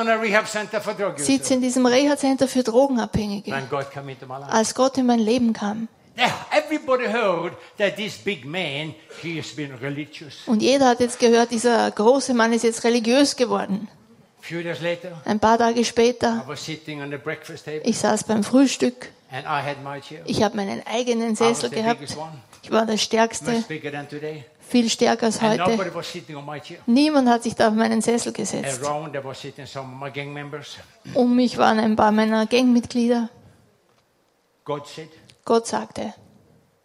in 1.54 1.60
diesem 1.60 1.86
Reha-Center 1.86 2.48
für 2.48 2.62
Drogenabhängige. 2.62 3.54
Als 4.50 4.74
Gott 4.74 4.98
in 4.98 5.06
mein 5.06 5.18
Leben 5.18 5.52
kam. 5.52 5.88
Now, 6.16 6.30
everybody 6.52 7.06
heard 7.06 7.54
that 7.76 7.96
this 7.96 8.16
big 8.16 8.44
man, 8.44 8.94
he 9.20 9.36
has 9.36 9.48
been 9.48 9.74
religious. 9.82 10.46
Und 10.46 10.62
jeder 10.62 10.86
hat 10.90 11.00
jetzt 11.00 11.18
gehört, 11.18 11.50
dieser 11.50 11.90
große 11.90 12.34
Mann 12.34 12.52
ist 12.52 12.62
jetzt 12.62 12.84
religiös 12.84 13.34
geworden. 13.34 13.88
Few 14.44 14.62
days 14.62 14.80
later, 14.80 15.20
Ein 15.24 15.40
paar 15.40 15.59
Tage 15.59 15.85
später, 15.85 16.44
ich 17.83 17.98
saß 17.98 18.24
beim 18.24 18.44
Frühstück. 18.44 19.11
and 19.30 19.46
I 19.46 19.61
had 19.61 19.83
my 19.83 20.00
chair. 20.00 20.20
Ich 20.26 20.42
habe 20.42 20.57
meinen 20.57 20.83
eigenen 20.87 21.30
I 21.30 21.30
was 21.33 21.38
Sessel 21.38 21.70
the 21.70 21.76
gehabt. 21.76 22.02
Ich 22.62 22.70
war 22.70 22.87
der 22.87 22.96
Stärkste, 22.98 23.50
much 23.50 23.66
bigger 23.66 23.90
than 23.90 24.09
today. 24.09 24.44
viel 24.61 24.88
stärker 24.88 25.26
als 25.26 25.40
heute. 25.40 25.59
nobody 25.59 25.94
was 25.94 26.11
sitting 26.11 26.37
on 26.37 26.44
my 26.46 26.61
chair. 26.61 26.78
Niemand 26.87 27.28
hat 27.28 27.42
sich 27.42 27.54
da 27.54 27.68
auf 27.68 27.74
meinen 27.74 28.00
Sessel 28.00 28.33
gesetzt. 28.33 28.80
Um 31.14 31.37
mich 31.37 31.59
waren 31.59 31.78
ein 31.78 31.96
paar 31.96 32.12
meiner 32.12 32.46
Gangmitglieder. 32.46 33.28
God 34.64 34.87
said, 34.87 35.09
Gott 35.44 35.66
sagte, 35.66 36.14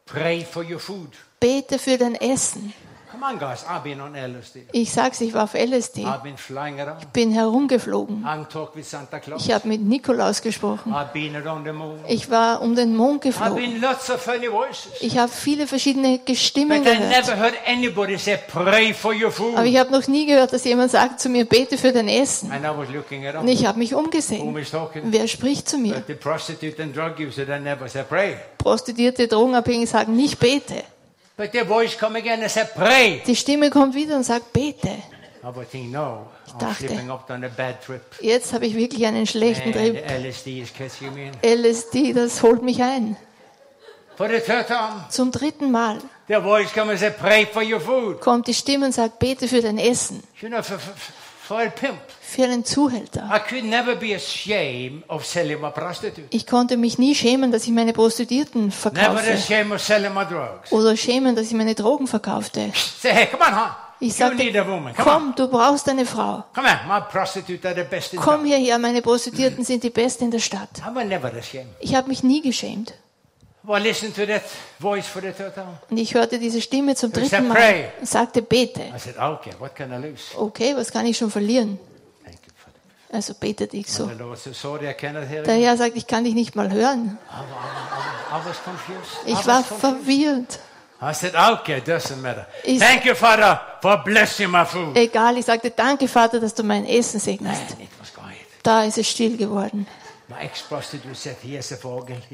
pray 0.06 0.44
for 0.44 0.64
your 0.64 0.80
food. 0.80 1.12
bete 1.40 1.80
für 1.80 1.98
dein 1.98 2.16
Essen. 2.16 2.74
Ich 4.72 4.92
sag's, 4.92 5.22
ich 5.22 5.34
war 5.34 5.44
auf 5.44 5.54
LSD, 5.54 6.06
around. 6.80 7.14
bin 7.14 7.32
herumgeflogen. 7.32 8.26
Ich 9.38 9.52
habe 9.52 9.68
mit 9.68 9.82
Nikolaus 9.82 10.42
gesprochen. 10.42 10.94
Ich 12.08 12.30
war 12.30 12.62
um 12.62 12.76
den 12.76 12.96
Mond 12.96 13.22
geflogen. 13.22 13.82
Ich 15.02 15.18
habe 15.18 15.32
viele 15.32 15.68
verschiedene 15.68 16.20
Stimmen 16.34 16.84
gehört. 16.84 17.30
Aber 19.56 19.66
ich 19.66 19.78
habe 19.78 19.92
noch 19.92 20.08
nie 20.08 20.26
gehört, 20.26 20.54
dass 20.54 20.64
jemand 20.64 20.92
sagt 20.92 21.20
zu 21.20 21.30
mir, 21.30 21.46
bete 21.46 21.78
für 21.78 21.92
dein 21.92 22.08
Essen. 22.08 22.52
Und 22.52 23.48
ich 23.48 23.66
habe 23.66 23.80
mich 23.80 23.94
umgesehen. 23.94 24.56
Wer 25.04 25.28
spricht 25.28 25.70
zu 25.70 25.78
mir? 25.78 26.04
Prostituierte, 28.58 29.28
Drogenabhängige 29.28 29.88
sagen 29.88 30.16
nicht 30.16 30.40
bete. 30.40 30.84
But 31.40 31.54
their 31.54 31.64
voice 31.66 31.96
come 31.98 32.18
again 32.18 32.42
and 32.42 32.52
say, 32.52 32.66
pray. 32.76 33.22
Die 33.26 33.34
Stimme 33.34 33.70
kommt 33.70 33.96
wieder 33.96 34.18
und 34.18 34.24
sagt 34.26 34.52
bete. 34.52 34.90
I 35.42 35.56
would 35.56 35.72
think, 35.72 35.90
no, 35.90 36.28
I'm 36.54 36.60
dachte- 36.60 36.88
slipping 36.88 37.10
up 37.10 37.30
on 37.30 37.46
a 37.46 37.48
bad 37.48 37.82
trip. 37.82 38.02
Jetzt 38.20 38.52
habe 38.52 38.66
ich 38.66 38.76
wirklich 38.76 39.06
einen 39.06 39.26
schlechten 39.26 39.72
Trip. 39.72 39.96
LSD 40.06 40.60
is 40.60 40.74
catching 40.74 41.14
me 41.14 41.32
in. 41.42 41.62
LSD, 41.64 42.12
das 42.12 42.44
holt 42.44 42.62
mich 42.62 42.84
ein. 42.84 43.16
For 44.18 44.28
the 44.28 44.42
third 44.42 44.68
time, 44.68 45.06
Zum 45.10 45.32
dritten 45.32 45.72
Mal 45.72 46.00
their 46.28 46.42
voice 46.42 46.74
come 46.74 46.92
and 46.92 47.00
say, 47.00 47.10
pray 47.10 47.46
for 47.46 47.64
your 47.64 47.80
food. 47.80 48.20
kommt 48.20 48.48
die 48.48 48.54
Stimme 48.54 48.88
und 48.88 48.92
sagt, 48.92 49.18
bete 49.20 49.48
für 49.48 49.62
dein 49.62 49.78
Essen. 49.78 50.22
You 50.42 50.50
know, 50.50 50.62
for, 50.62 50.78
for, 50.78 50.94
for 51.42 51.62
a 51.62 51.70
pimp, 51.70 52.00
Für 52.30 52.44
einen 52.44 52.64
Zuhälter. 52.64 53.28
I 53.34 53.40
could 53.50 53.64
never 53.66 53.96
be 53.96 54.16
ashamed 54.16 55.04
of 55.10 55.26
selling 55.26 55.60
my 55.60 55.72
prostitute. 55.72 56.28
Ich 56.30 56.46
konnte 56.46 56.78
mich 56.78 57.00
nie 57.00 57.16
schämen, 57.16 57.52
dass 57.52 57.64
ich 57.64 57.72
meine 57.72 57.92
Prostituierten 57.92 58.66
Never 58.66 58.72
verkaufe. 58.72 59.34
ashamed 59.34 59.72
of 59.72 59.82
selling 59.82 60.14
my 60.14 60.26
drugs. 60.26 60.72
Oder 60.72 60.96
schämen, 60.96 61.36
dass 61.36 61.48
ich 61.48 61.54
meine 61.54 61.74
Drogen 61.74 62.06
verkaufte. 62.06 62.72
Say, 63.02 63.10
hey, 63.14 63.26
come 63.26 63.44
on, 63.44 63.56
huh? 63.56 63.72
Ich 64.00 64.14
sagte, 64.14 64.44
komm, 64.96 65.34
du 65.36 65.48
brauchst 65.48 65.90
eine 65.90 66.06
Frau. 66.06 66.44
Komm 68.16 68.46
hierher, 68.46 68.78
meine 68.78 69.02
Prostituierten 69.02 69.66
sind 69.66 69.84
die 69.84 69.90
Besten 69.90 70.26
in 70.26 70.32
der 70.32 70.40
Stadt. 70.40 70.70
Ich 71.80 71.96
habe 71.96 72.08
mich 72.08 72.22
nie 72.22 72.42
geschämt. 72.42 72.94
Und 73.64 73.86
ich 75.98 76.14
hörte 76.14 76.40
diese 76.40 76.62
Stimme 76.62 76.96
zum 76.96 77.12
dritten 77.12 77.48
Mal 77.48 77.92
und 78.00 78.08
sagte, 78.08 78.44
bete. 78.44 78.84
I 78.96 79.00
said, 79.00 79.18
okay, 79.18 79.52
what 79.58 79.76
can 79.76 79.92
I 79.92 79.98
lose? 79.98 80.38
Okay, 80.38 80.76
was 80.76 80.92
kann 80.92 81.08
ich 81.08 81.18
schon 81.18 81.32
verlieren? 81.32 81.80
Also 83.12 83.34
betete 83.34 83.76
ich 83.76 83.92
so. 83.92 84.06
Der. 84.06 85.56
Herr 85.56 85.78
sagt, 85.78 85.96
ich 85.98 86.06
kann 86.06 86.24
dich 86.24 86.36
nicht 86.36 86.56
mal 86.56 86.72
hören. 86.72 87.18
Ich 89.26 89.48
war 89.48 89.64
verwirrt. 89.64 90.60
I 91.02 91.14
said, 91.14 91.34
okay, 91.34 91.82
doesn't 91.86 92.18
matter. 92.18 92.46
Is- 92.64 92.80
Thank 92.82 93.06
you, 93.06 93.16
Father, 93.16 93.60
for 93.82 94.04
blessing 94.04 94.52
my 94.52 94.66
food. 94.66 94.96
Egal, 94.98 95.38
ich 95.38 95.46
sagte, 95.46 95.72
danke 95.72 96.08
Vater, 96.10 96.40
dass 96.42 96.54
du 96.54 96.62
mein 96.62 96.86
Essen 96.86 97.20
segnest. 97.20 97.62
Da 98.62 98.84
ist 98.84 98.98
es 98.98 99.10
still 99.10 99.38
geworden. 99.38 99.88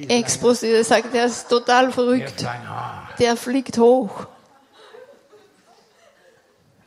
Ex-Prostituierte 0.10 0.84
sagt, 0.84 1.14
der 1.14 1.26
ist 1.28 1.48
total 1.48 1.92
verrückt. 1.92 2.44
Der 3.20 3.38
fliegt 3.38 3.78
hoch. 3.78 4.26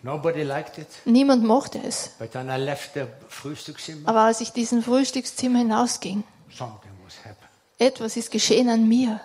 Nobody 0.02 0.42
liked 0.42 0.78
it. 0.78 0.86
Niemand 1.04 1.44
mochte 1.44 1.80
es. 1.84 2.10
But 2.18 2.34
when 2.34 2.48
I 2.48 2.56
left 2.62 2.94
the 2.94 3.06
Frühstückszimmer, 3.28 4.08
Aber 4.08 4.20
als 4.20 4.40
ich 4.40 4.52
diesen 4.52 4.82
Frühstückszimmer 4.82 5.58
hinausging, 5.58 6.22
something 6.50 6.90
was 7.04 7.16
happening. 7.18 7.48
etwas 7.78 8.16
ist 8.16 8.30
geschehen 8.30 8.68
an 8.68 8.86
mir. 8.88 9.20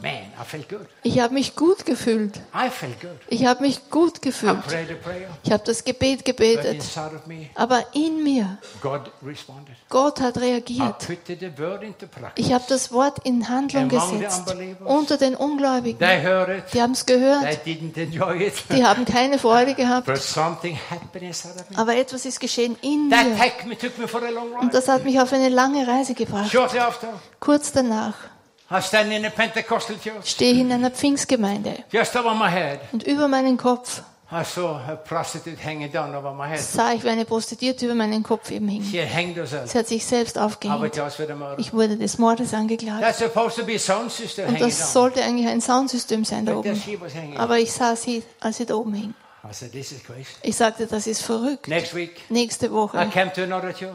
Man, 0.00 0.12
I 0.40 0.44
felt 0.46 0.68
good. 0.68 0.86
Ich 1.02 1.18
habe 1.18 1.34
mich 1.34 1.56
gut 1.56 1.84
gefühlt. 1.84 2.36
I 2.54 2.70
felt 2.70 3.00
good. 3.00 3.10
Ich 3.28 3.44
habe 3.46 3.62
mich 3.62 3.90
gut 3.90 4.18
I 4.18 4.20
gefühlt. 4.20 4.64
prayed 4.64 4.90
a 4.92 4.94
prayer, 4.94 5.28
Ich 5.42 5.50
habe 5.50 5.64
das 5.64 5.82
Gebet 5.82 6.18
but 6.18 6.24
gebetet. 6.26 6.74
inside 6.74 7.16
of 7.16 7.26
me, 7.26 7.50
Aber 7.56 7.84
in 7.94 8.22
mir, 8.22 8.58
God 8.80 9.10
responded. 9.26 9.74
Gott 9.88 10.20
hat 10.20 10.36
I 10.36 10.40
reagiert. 10.40 10.98
put 11.04 11.18
the 11.26 11.50
word 11.58 11.82
into 11.82 12.06
practice. 12.06 12.46
Ich 12.46 12.52
habe 12.52 12.62
das 12.68 12.92
Wort 12.92 13.18
in 13.24 13.48
Handlung 13.48 13.90
Among 13.90 14.10
the 14.10 14.24
gesetzt. 14.24 14.48
unbelievers. 14.48 14.86
Unter 14.88 15.16
den 15.16 15.34
Ungläubigen. 15.34 15.98
They 15.98 16.22
heard 16.22 16.48
it. 16.50 16.64
Die 16.72 16.80
haben 16.80 16.92
es 16.92 17.04
They 17.04 17.16
gehört. 17.16 17.66
didn't 17.66 17.96
enjoy 18.00 18.40
it. 18.46 18.54
Die 18.72 18.84
haben 18.84 19.04
keine 19.04 19.38
Freude 19.40 19.74
gehabt. 19.74 20.06
But 20.06 20.18
something 20.18 20.78
happened 20.90 21.24
inside 21.24 21.54
of 21.60 21.70
me. 21.70 21.76
Aber 21.76 21.96
etwas 21.96 22.24
ist 22.24 22.38
geschehen 22.38 22.76
in 22.82 23.10
That 23.10 23.26
mir. 23.66 23.76
took 23.76 23.98
me, 23.98 24.06
for 24.06 24.22
a 24.22 24.30
long 24.30 24.52
Und 24.52 24.60
ride. 24.66 24.70
das 24.72 24.86
hat 24.86 25.02
mich 25.04 25.20
auf 25.20 25.32
eine 25.32 25.48
lange 25.48 25.88
Reise 25.88 26.14
gebracht. 26.14 26.52
Shortly 26.52 26.78
after, 26.78 27.08
Kurz 27.40 27.72
danach 27.72 28.14
Stehe 30.24 30.52
ich 30.52 30.58
in 30.58 30.72
einer 30.72 30.90
Pfingstgemeinde. 30.90 31.84
Und 32.92 33.02
über 33.02 33.28
meinen 33.28 33.56
Kopf 33.56 34.02
I 34.30 34.44
saw 34.44 34.76
a 34.76 34.94
prostitute 34.94 35.56
hanging 35.56 35.90
down 35.90 36.14
over 36.14 36.34
my 36.34 36.46
head. 36.46 36.60
sah 36.60 36.92
ich, 36.92 37.02
wie 37.02 37.08
eine 37.08 37.24
Prostituierte 37.24 37.86
über 37.86 37.94
meinen 37.94 38.22
Kopf 38.22 38.50
eben 38.50 38.68
hing. 38.68 38.82
Sie 38.82 39.00
hat 39.00 39.86
sich 39.86 40.04
selbst 40.04 40.38
aufgehängt. 40.38 40.94
Ich 41.56 41.72
wurde 41.72 41.96
des 41.96 42.18
Mordes 42.18 42.52
angeklagt. 42.52 43.02
Und 43.02 44.60
das 44.60 44.92
sollte 44.92 45.22
eigentlich 45.22 45.48
ein 45.48 45.62
Soundsystem 45.62 46.26
sein 46.26 46.44
da 46.44 46.56
oben. 46.56 46.78
Aber 47.38 47.58
ich 47.58 47.72
sah 47.72 47.96
sie, 47.96 48.22
als 48.40 48.58
sie 48.58 48.66
da 48.66 48.74
oben 48.74 48.92
hing. 48.92 49.14
Ich 50.42 50.56
sagte, 50.56 50.86
das 50.86 51.06
ist 51.06 51.22
verrückt. 51.22 51.68
Next 51.68 51.94
week, 51.94 52.20
Nächste 52.28 52.66
I 52.66 52.70
Woche 52.72 53.10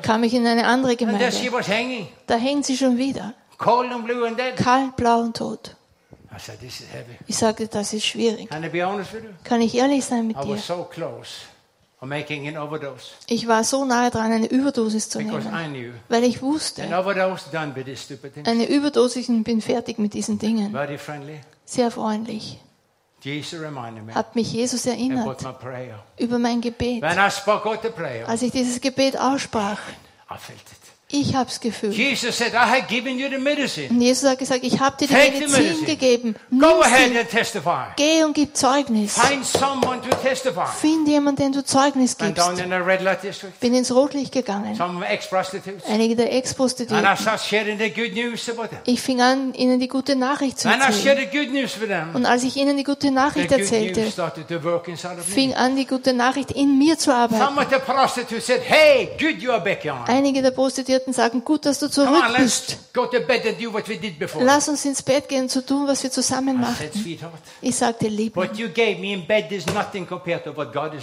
kam 0.02 0.24
ich 0.24 0.34
in 0.34 0.48
eine 0.48 0.66
andere 0.66 0.96
Gemeinde. 0.96 1.30
Da 2.26 2.36
hängt 2.36 2.66
sie 2.66 2.76
schon 2.76 2.98
wieder. 2.98 3.36
Cold 3.58 3.92
and 3.92 4.06
blue 4.06 4.26
and 4.26 4.38
dead. 4.38 4.56
Kalt, 4.56 4.96
blau 4.96 5.20
und 5.22 5.36
tot. 5.38 5.76
I 6.36 6.40
said, 6.40 6.60
this 6.60 6.80
is 6.82 6.88
heavy. 6.92 7.16
Ich 7.28 7.38
sagte, 7.38 7.68
das 7.68 7.94
ist 7.94 8.06
schwierig. 8.06 8.50
Can 8.50 8.64
I 8.64 8.70
be 8.70 8.84
honest 8.86 9.14
with 9.14 9.24
you? 9.24 9.30
Kann 9.44 9.62
ich 9.62 9.76
ehrlich 9.76 10.04
sein 10.04 10.28
mit 10.28 10.38
I 10.38 10.42
dir? 10.42 10.54
was 10.56 10.66
so 10.66 10.84
close 10.84 11.42
of 12.02 12.10
making 12.10 12.48
an 12.48 12.58
overdose 12.58 13.12
Ich 13.28 13.48
war 13.48 13.64
so 13.64 13.86
nahe 13.86 14.10
dran, 14.10 14.32
eine 14.32 14.48
Überdosis 14.48 15.10
zu 15.10 15.20
because 15.20 15.48
nehmen, 15.48 15.74
knew 15.74 15.94
weil 16.10 16.24
ich 16.24 16.38
an 16.38 16.42
wusste, 16.42 16.84
overdose 17.00 17.50
done 17.52 17.76
with 17.76 17.86
this 17.86 18.02
stupid 18.04 18.34
thing. 18.34 18.48
eine 18.48 18.66
Überdosis, 18.68 19.30
ich 19.30 19.44
bin 19.44 19.62
fertig 19.62 20.00
mit 20.00 20.14
diesen 20.16 20.40
Dingen. 20.40 20.72
Very 20.72 20.98
friendly. 20.98 21.40
Sehr 21.66 21.92
freundlich. 21.92 22.60
Jesus 23.22 23.62
reminded 23.62 24.04
me 24.06 24.14
Hat 24.16 24.36
mich 24.36 24.52
Jesus 24.52 24.86
about 24.86 24.98
erinnert 24.98 25.44
my 25.44 25.52
prayer. 25.54 26.04
über 26.18 26.40
mein 26.40 26.60
Gebet. 26.62 27.02
When 27.04 27.18
I 27.20 27.30
spoke 27.30 27.66
out 27.70 27.80
the 27.84 27.90
prayer, 27.90 28.28
Als 28.28 28.42
ich 28.42 28.52
dieses 28.52 28.82
Gebet 28.82 29.18
aussprach, 29.18 29.78
I 30.30 30.38
felt 30.38 30.60
it. 30.60 30.83
Ich 31.14 31.36
habe 31.36 31.50
es 31.50 31.60
gefühlt. 31.60 31.94
Jesus 31.94 32.38
said, 32.38 32.54
I 32.54 32.58
have 32.68 32.88
given 32.88 33.20
you 33.20 33.30
the 33.30 33.38
medicine. 33.38 33.90
Und 33.90 34.02
Jesus 34.02 34.28
hat 34.28 34.40
gesagt, 34.40 34.62
ich 34.64 34.80
habe 34.80 34.98
dir 34.98 35.08
die 35.08 35.14
Take 35.14 35.48
the 35.48 35.52
Medizin 35.52 35.86
gegeben. 35.86 36.36
Go 36.60 36.82
ahead 36.82 37.16
and 37.16 37.30
testify. 37.30 37.86
Geh 37.96 38.24
und 38.24 38.34
gib 38.34 38.56
Zeugnis. 38.58 39.14
Find 39.20 39.46
someone 39.46 40.02
to 40.02 40.10
testify. 40.24 40.66
Find 40.80 41.08
jemanden, 41.08 41.44
den 41.44 41.52
du 41.54 41.64
Zeugnis 41.64 42.18
gibst. 42.18 42.38
down 42.38 42.58
in 42.58 42.70
the 42.70 42.76
red 42.78 43.02
light 43.02 43.22
district. 43.24 43.60
Bin 43.60 43.74
ins 43.74 43.94
Rotlicht 43.94 44.32
gegangen. 44.32 44.76
Some 44.76 45.06
ex-prostitutes. 45.06 45.86
Einige 45.88 46.16
der 46.16 46.26
And 46.26 46.34
I 46.34 46.38
Ex-Prostituierten. 46.38 47.18
started 47.18 47.42
sharing 47.46 47.78
the 47.78 47.90
good 47.90 48.14
news 48.14 48.50
about 48.50 48.70
them. 48.70 48.80
Ich 48.86 49.02
fing 49.02 49.22
an, 49.22 49.54
ihnen 49.54 49.80
die 49.80 49.88
gute 49.88 50.16
Nachricht 50.16 50.60
zu 50.60 50.68
And 50.70 50.78
I 50.82 50.92
shared 50.92 51.20
erzählen. 51.20 51.30
the 51.32 51.38
good 51.38 51.52
news 51.54 51.80
with 51.80 51.88
them. 51.90 52.16
Und 52.16 52.26
als 52.26 52.44
ich 52.44 52.56
ihnen 52.58 52.76
die 52.78 52.84
gute 52.84 53.08
The 53.08 53.12
Nachricht 53.14 53.50
good 53.50 53.60
erzählte, 53.60 54.02
news 54.02 54.14
started 54.14 54.48
to 54.48 54.64
work 54.64 54.88
inside 54.88 55.14
of 55.20 55.28
me. 55.28 55.34
fing 55.34 55.54
an, 55.54 55.76
die 55.76 55.86
gute 55.86 56.14
Nachricht 56.14 56.52
in 56.52 56.78
mir 56.78 56.98
zu 56.98 57.14
arbeiten. 57.14 57.44
Some 57.44 57.60
of 57.62 57.68
the 57.70 57.80
prostitutes 57.80 58.46
said, 58.48 58.62
hey, 58.64 59.10
good 59.20 59.42
you 59.42 59.52
are 59.52 59.62
back 59.62 59.84
on. 59.86 60.04
Einige 60.08 60.42
der 60.42 60.52
Prostituierten 60.52 61.03
sagen, 61.12 61.44
gut, 61.44 61.66
dass 61.66 61.80
du 61.80 61.90
zurück 61.90 62.24
bist. 62.38 62.78
Lass 64.40 64.70
uns 64.70 64.86
ins 64.86 65.02
Bett 65.02 65.28
gehen, 65.28 65.50
zu 65.50 65.66
tun, 65.66 65.88
was 65.88 66.04
wir 66.04 66.12
zusammen 66.12 66.62
machen. 66.62 66.90
Ich 67.62 67.76
sagte, 67.76 68.08
Liebling, 68.08 68.50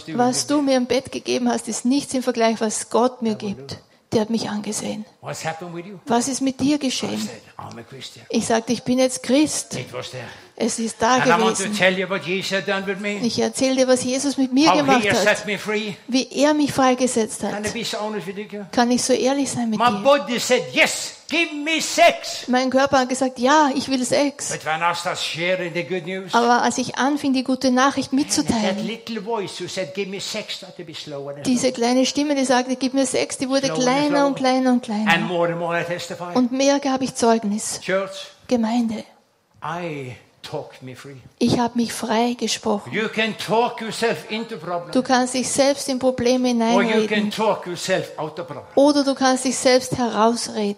doing. 0.04 0.18
was 0.18 0.46
du 0.46 0.62
mir 0.62 0.76
im 0.76 0.86
Bett 0.86 1.12
gegeben 1.12 1.48
hast, 1.50 1.68
ist 1.68 1.84
nichts 1.84 2.14
im 2.14 2.22
Vergleich, 2.22 2.60
was 2.60 2.88
Gott 2.88 3.20
mir 3.20 3.34
gibt. 3.34 3.78
Der 4.12 4.22
hat 4.22 4.30
mich 4.30 4.48
angesehen. 4.48 5.04
Was 6.06 6.26
ist 6.26 6.40
mit 6.40 6.60
dir 6.60 6.78
geschehen? 6.78 7.28
Ich 8.28 8.46
sagte, 8.46 8.72
ich 8.72 8.82
bin 8.82 8.98
jetzt 8.98 9.22
Christ. 9.22 9.76
Es 10.62 10.78
ist 10.78 10.96
da 11.00 11.14
And 11.14 11.24
I 11.26 11.30
want 11.30 11.56
to 11.56 11.62
gewesen. 11.64 11.74
tell 11.78 11.98
you 11.98 12.06
what 12.10 12.22
Jesus 12.22 12.52
had 12.58 12.68
done 12.68 12.86
with 12.86 13.00
me. 13.00 13.16
Ich 13.22 13.38
erzähle 13.38 13.76
dir, 13.76 13.88
was 13.88 14.04
Jesus 14.04 14.36
mit 14.36 14.52
mir 14.52 14.68
How 14.70 14.76
gemacht 14.76 15.10
hat. 15.10 15.16
set 15.38 15.46
me 15.46 15.56
free. 15.56 15.94
Wie 16.06 16.28
er 16.32 16.52
mich 16.52 16.70
freigesetzt 16.70 17.40
Can 17.40 17.50
I 17.64 17.66
hat. 17.68 17.72
be 17.72 17.82
so 17.82 17.96
honest 17.98 18.26
with 18.26 18.36
you? 18.36 18.60
Kann 18.70 18.90
ich 18.90 19.02
so 19.02 19.14
ehrlich 19.14 19.50
sein 19.50 19.70
mit 19.70 19.78
My 19.78 19.86
dir? 19.86 20.00
body 20.02 20.38
said, 20.38 20.62
yes, 20.74 21.14
give 21.30 21.54
me 21.64 21.80
sex. 21.80 22.46
Mein 22.46 22.68
Körper 22.68 22.98
hat 22.98 23.08
gesagt, 23.08 23.38
ja, 23.38 23.70
ich 23.74 23.88
will 23.88 24.04
Sex. 24.04 24.50
But 24.50 24.66
when 24.66 24.80
I 24.82 24.94
start 24.94 25.18
sharing 25.18 25.72
the 25.72 25.82
good 25.82 26.04
news, 26.06 26.34
Aber 26.34 26.60
als 26.60 26.76
ich 26.76 26.96
anfing, 26.98 27.32
die 27.32 27.42
gute 27.42 27.70
Nachricht 27.70 28.10
that 28.10 28.18
mitzuteilen, 28.18 28.86
little 28.86 29.22
voice 29.22 29.58
who 29.62 29.66
said, 29.66 29.94
give 29.94 30.10
me 30.10 30.20
sex, 30.20 30.56
started 30.56 30.76
to 30.76 30.84
be 30.84 30.92
slower 30.94 31.36
and, 31.36 31.46
diese 31.46 31.72
kleine 31.72 32.04
Stimme, 32.04 32.34
die 32.34 32.44
sagte, 32.44 32.76
gib 32.76 32.92
mir 32.92 33.06
Sex, 33.06 33.38
die 33.38 33.48
wurde 33.48 33.70
kleiner 33.70 34.26
und 34.26 34.34
kleiner 34.34 34.72
und 34.72 34.86
and 34.88 35.04
kleiner. 35.06 35.18
more 35.20 35.48
and 35.48 35.58
more 35.58 35.80
I 35.80 35.84
testify. 35.84 36.32
Und 36.34 36.52
mehr 36.52 36.78
gab 36.80 37.00
ich 37.00 37.14
Zeugnis. 37.14 37.80
Church, 37.80 38.26
Gemeinde, 38.46 39.04
I. 39.64 40.16
ich 41.38 41.58
habe 41.58 41.78
mich 41.78 41.92
frei 41.92 42.34
gesprochen. 42.38 42.92
You 42.92 43.08
can 43.08 43.36
talk 43.36 43.80
yourself 43.80 44.30
into 44.30 44.56
problem, 44.56 44.90
Du 44.92 45.02
kannst 45.02 45.34
dich 45.34 45.48
selbst 45.48 45.88
in 45.88 45.98
Probleme 45.98 46.48
hineinreden. 46.48 47.32
Oder 48.74 49.04
du 49.04 49.14
kannst 49.14 49.44
dich 49.44 49.56
selbst 49.56 49.96
herausreden. 49.96 50.76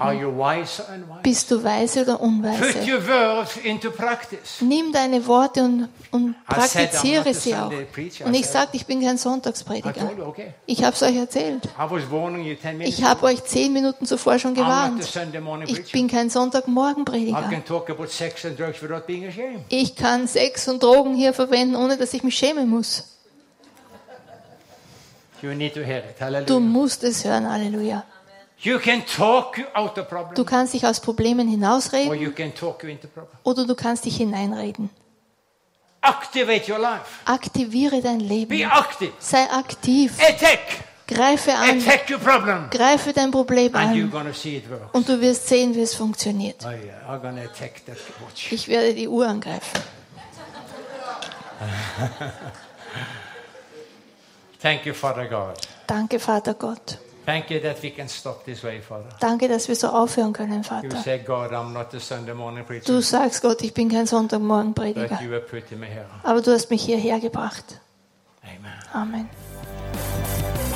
Bist 1.23 1.51
du 1.51 1.63
weise 1.63 2.03
oder 2.03 2.17
Put 2.17 2.27
unweise? 2.27 2.79
your 2.93 3.07
words 3.07 3.57
into 3.63 3.91
practice. 3.91 4.61
Nimm 4.61 4.93
deine 4.93 5.27
Worte 5.27 5.63
und, 5.63 5.89
und 6.11 6.35
praktiziere 6.47 7.33
sie 7.33 7.55
auch. 7.55 7.71
Und 8.25 8.35
ich 8.35 8.47
sagte, 8.47 8.77
ich 8.77 8.87
bin 8.87 9.01
kein 9.01 9.17
Sonntagsprediger. 9.19 10.11
Ich 10.67 10.85
habe 10.85 10.95
es 10.95 11.03
euch 11.03 11.17
erzählt. 11.17 11.65
I 11.67 11.91
was 11.91 12.11
warning 12.11 12.45
you 12.45 12.55
10 12.55 12.79
minutes 12.79 12.99
Ich 12.99 13.05
habe 13.05 13.27
euch 13.27 13.45
zehn 13.45 13.73
Minuten 13.73 14.07
zuvor 14.07 14.39
schon 14.39 14.55
gewarnt. 14.55 15.03
Ich 15.67 15.93
bin 15.93 16.09
kein 16.09 16.29
Sonntagmorgenprediger. 16.29 17.51
Ich 19.69 19.97
kann 19.97 20.27
Sex 20.29 20.69
und 20.69 20.83
Drogen 20.83 21.15
hier 21.15 21.33
verwenden, 21.33 21.77
ohne 21.77 21.97
dass 21.97 22.15
ich 22.15 22.23
mich 22.23 22.37
schämen 22.37 22.69
muss. 22.69 23.09
Du 26.47 26.61
musst 26.61 27.03
es 27.03 27.25
hören, 27.25 27.51
Halleluja. 27.51 28.05
Du 30.35 30.45
kannst 30.45 30.75
dich 30.75 30.87
aus 30.87 31.01
Problemen 31.01 31.49
hinausreden 31.49 32.35
oder 33.43 33.67
du 33.67 33.75
kannst 33.75 34.05
dich 34.05 34.17
hineinreden. 34.17 34.89
Activate 36.01 36.71
your 36.71 36.79
life. 36.79 37.05
Aktiviere 37.25 38.01
dein 38.01 38.19
Be 38.19 38.25
Leben. 38.25 38.71
Sei 39.21 39.49
aktiv. 39.51 40.13
Attack. 40.21 40.85
Greife 41.13 41.53
an. 41.53 41.79
Attack 41.79 42.11
your 42.11 42.19
problem. 42.19 42.71
Greife 42.71 43.13
dein 43.13 43.31
Problem 43.31 43.75
an. 43.75 44.13
Und 44.93 45.09
du 45.09 45.21
wirst 45.21 45.49
sehen, 45.49 45.75
wie 45.75 45.83
es 45.83 45.95
funktioniert. 45.95 46.65
Oh 46.65 46.71
yeah. 46.71 47.21
Ich 48.51 48.69
werde 48.69 48.95
die 48.95 49.09
Uhr 49.09 49.27
angreifen. 49.27 49.81
Thank 54.61 54.87
you, 54.87 54.95
Father 54.95 55.27
God. 55.27 55.57
Danke, 55.87 56.19
Vater 56.21 56.55
Gott. 56.55 56.99
Thank 57.27 57.51
you 57.51 57.61
that 57.61 57.83
we 57.83 57.91
can 57.91 58.09
stop 58.09 58.45
this 58.45 58.63
way, 58.65 58.81
Father. 58.81 59.09
Danke, 59.21 59.49
dass 59.49 59.69
wir 59.69 59.77
so 59.77 59.89
aufhören 59.89 60.33
können, 60.33 60.63
You 60.63 60.65
Vater. 60.65 60.97
say, 61.03 61.19
God, 61.19 61.53
I'm 61.53 61.73
not 61.73 61.95
a 61.95 62.01
Sunday 62.01 62.35
morning 62.35 62.65
Du 62.65 62.69
preacher, 62.81 63.03
sagst, 63.03 63.43
Gott, 63.43 63.63
ich 63.63 63.73
bin 63.75 63.89
kein 63.89 64.01
but 64.01 64.09
Sonntagmorgenprediger. 64.09 65.21
you 65.23 65.33
are 65.33 65.41
putting 65.41 65.79
me 65.79 65.87
here. 65.87 66.07
Aber 66.25 66.41
du 66.43 66.53
hast 66.53 66.71
mich 66.71 66.83
hierher 66.85 67.21
gebracht. 67.21 67.81
Amen. 68.43 68.73
Amen. 68.93 69.29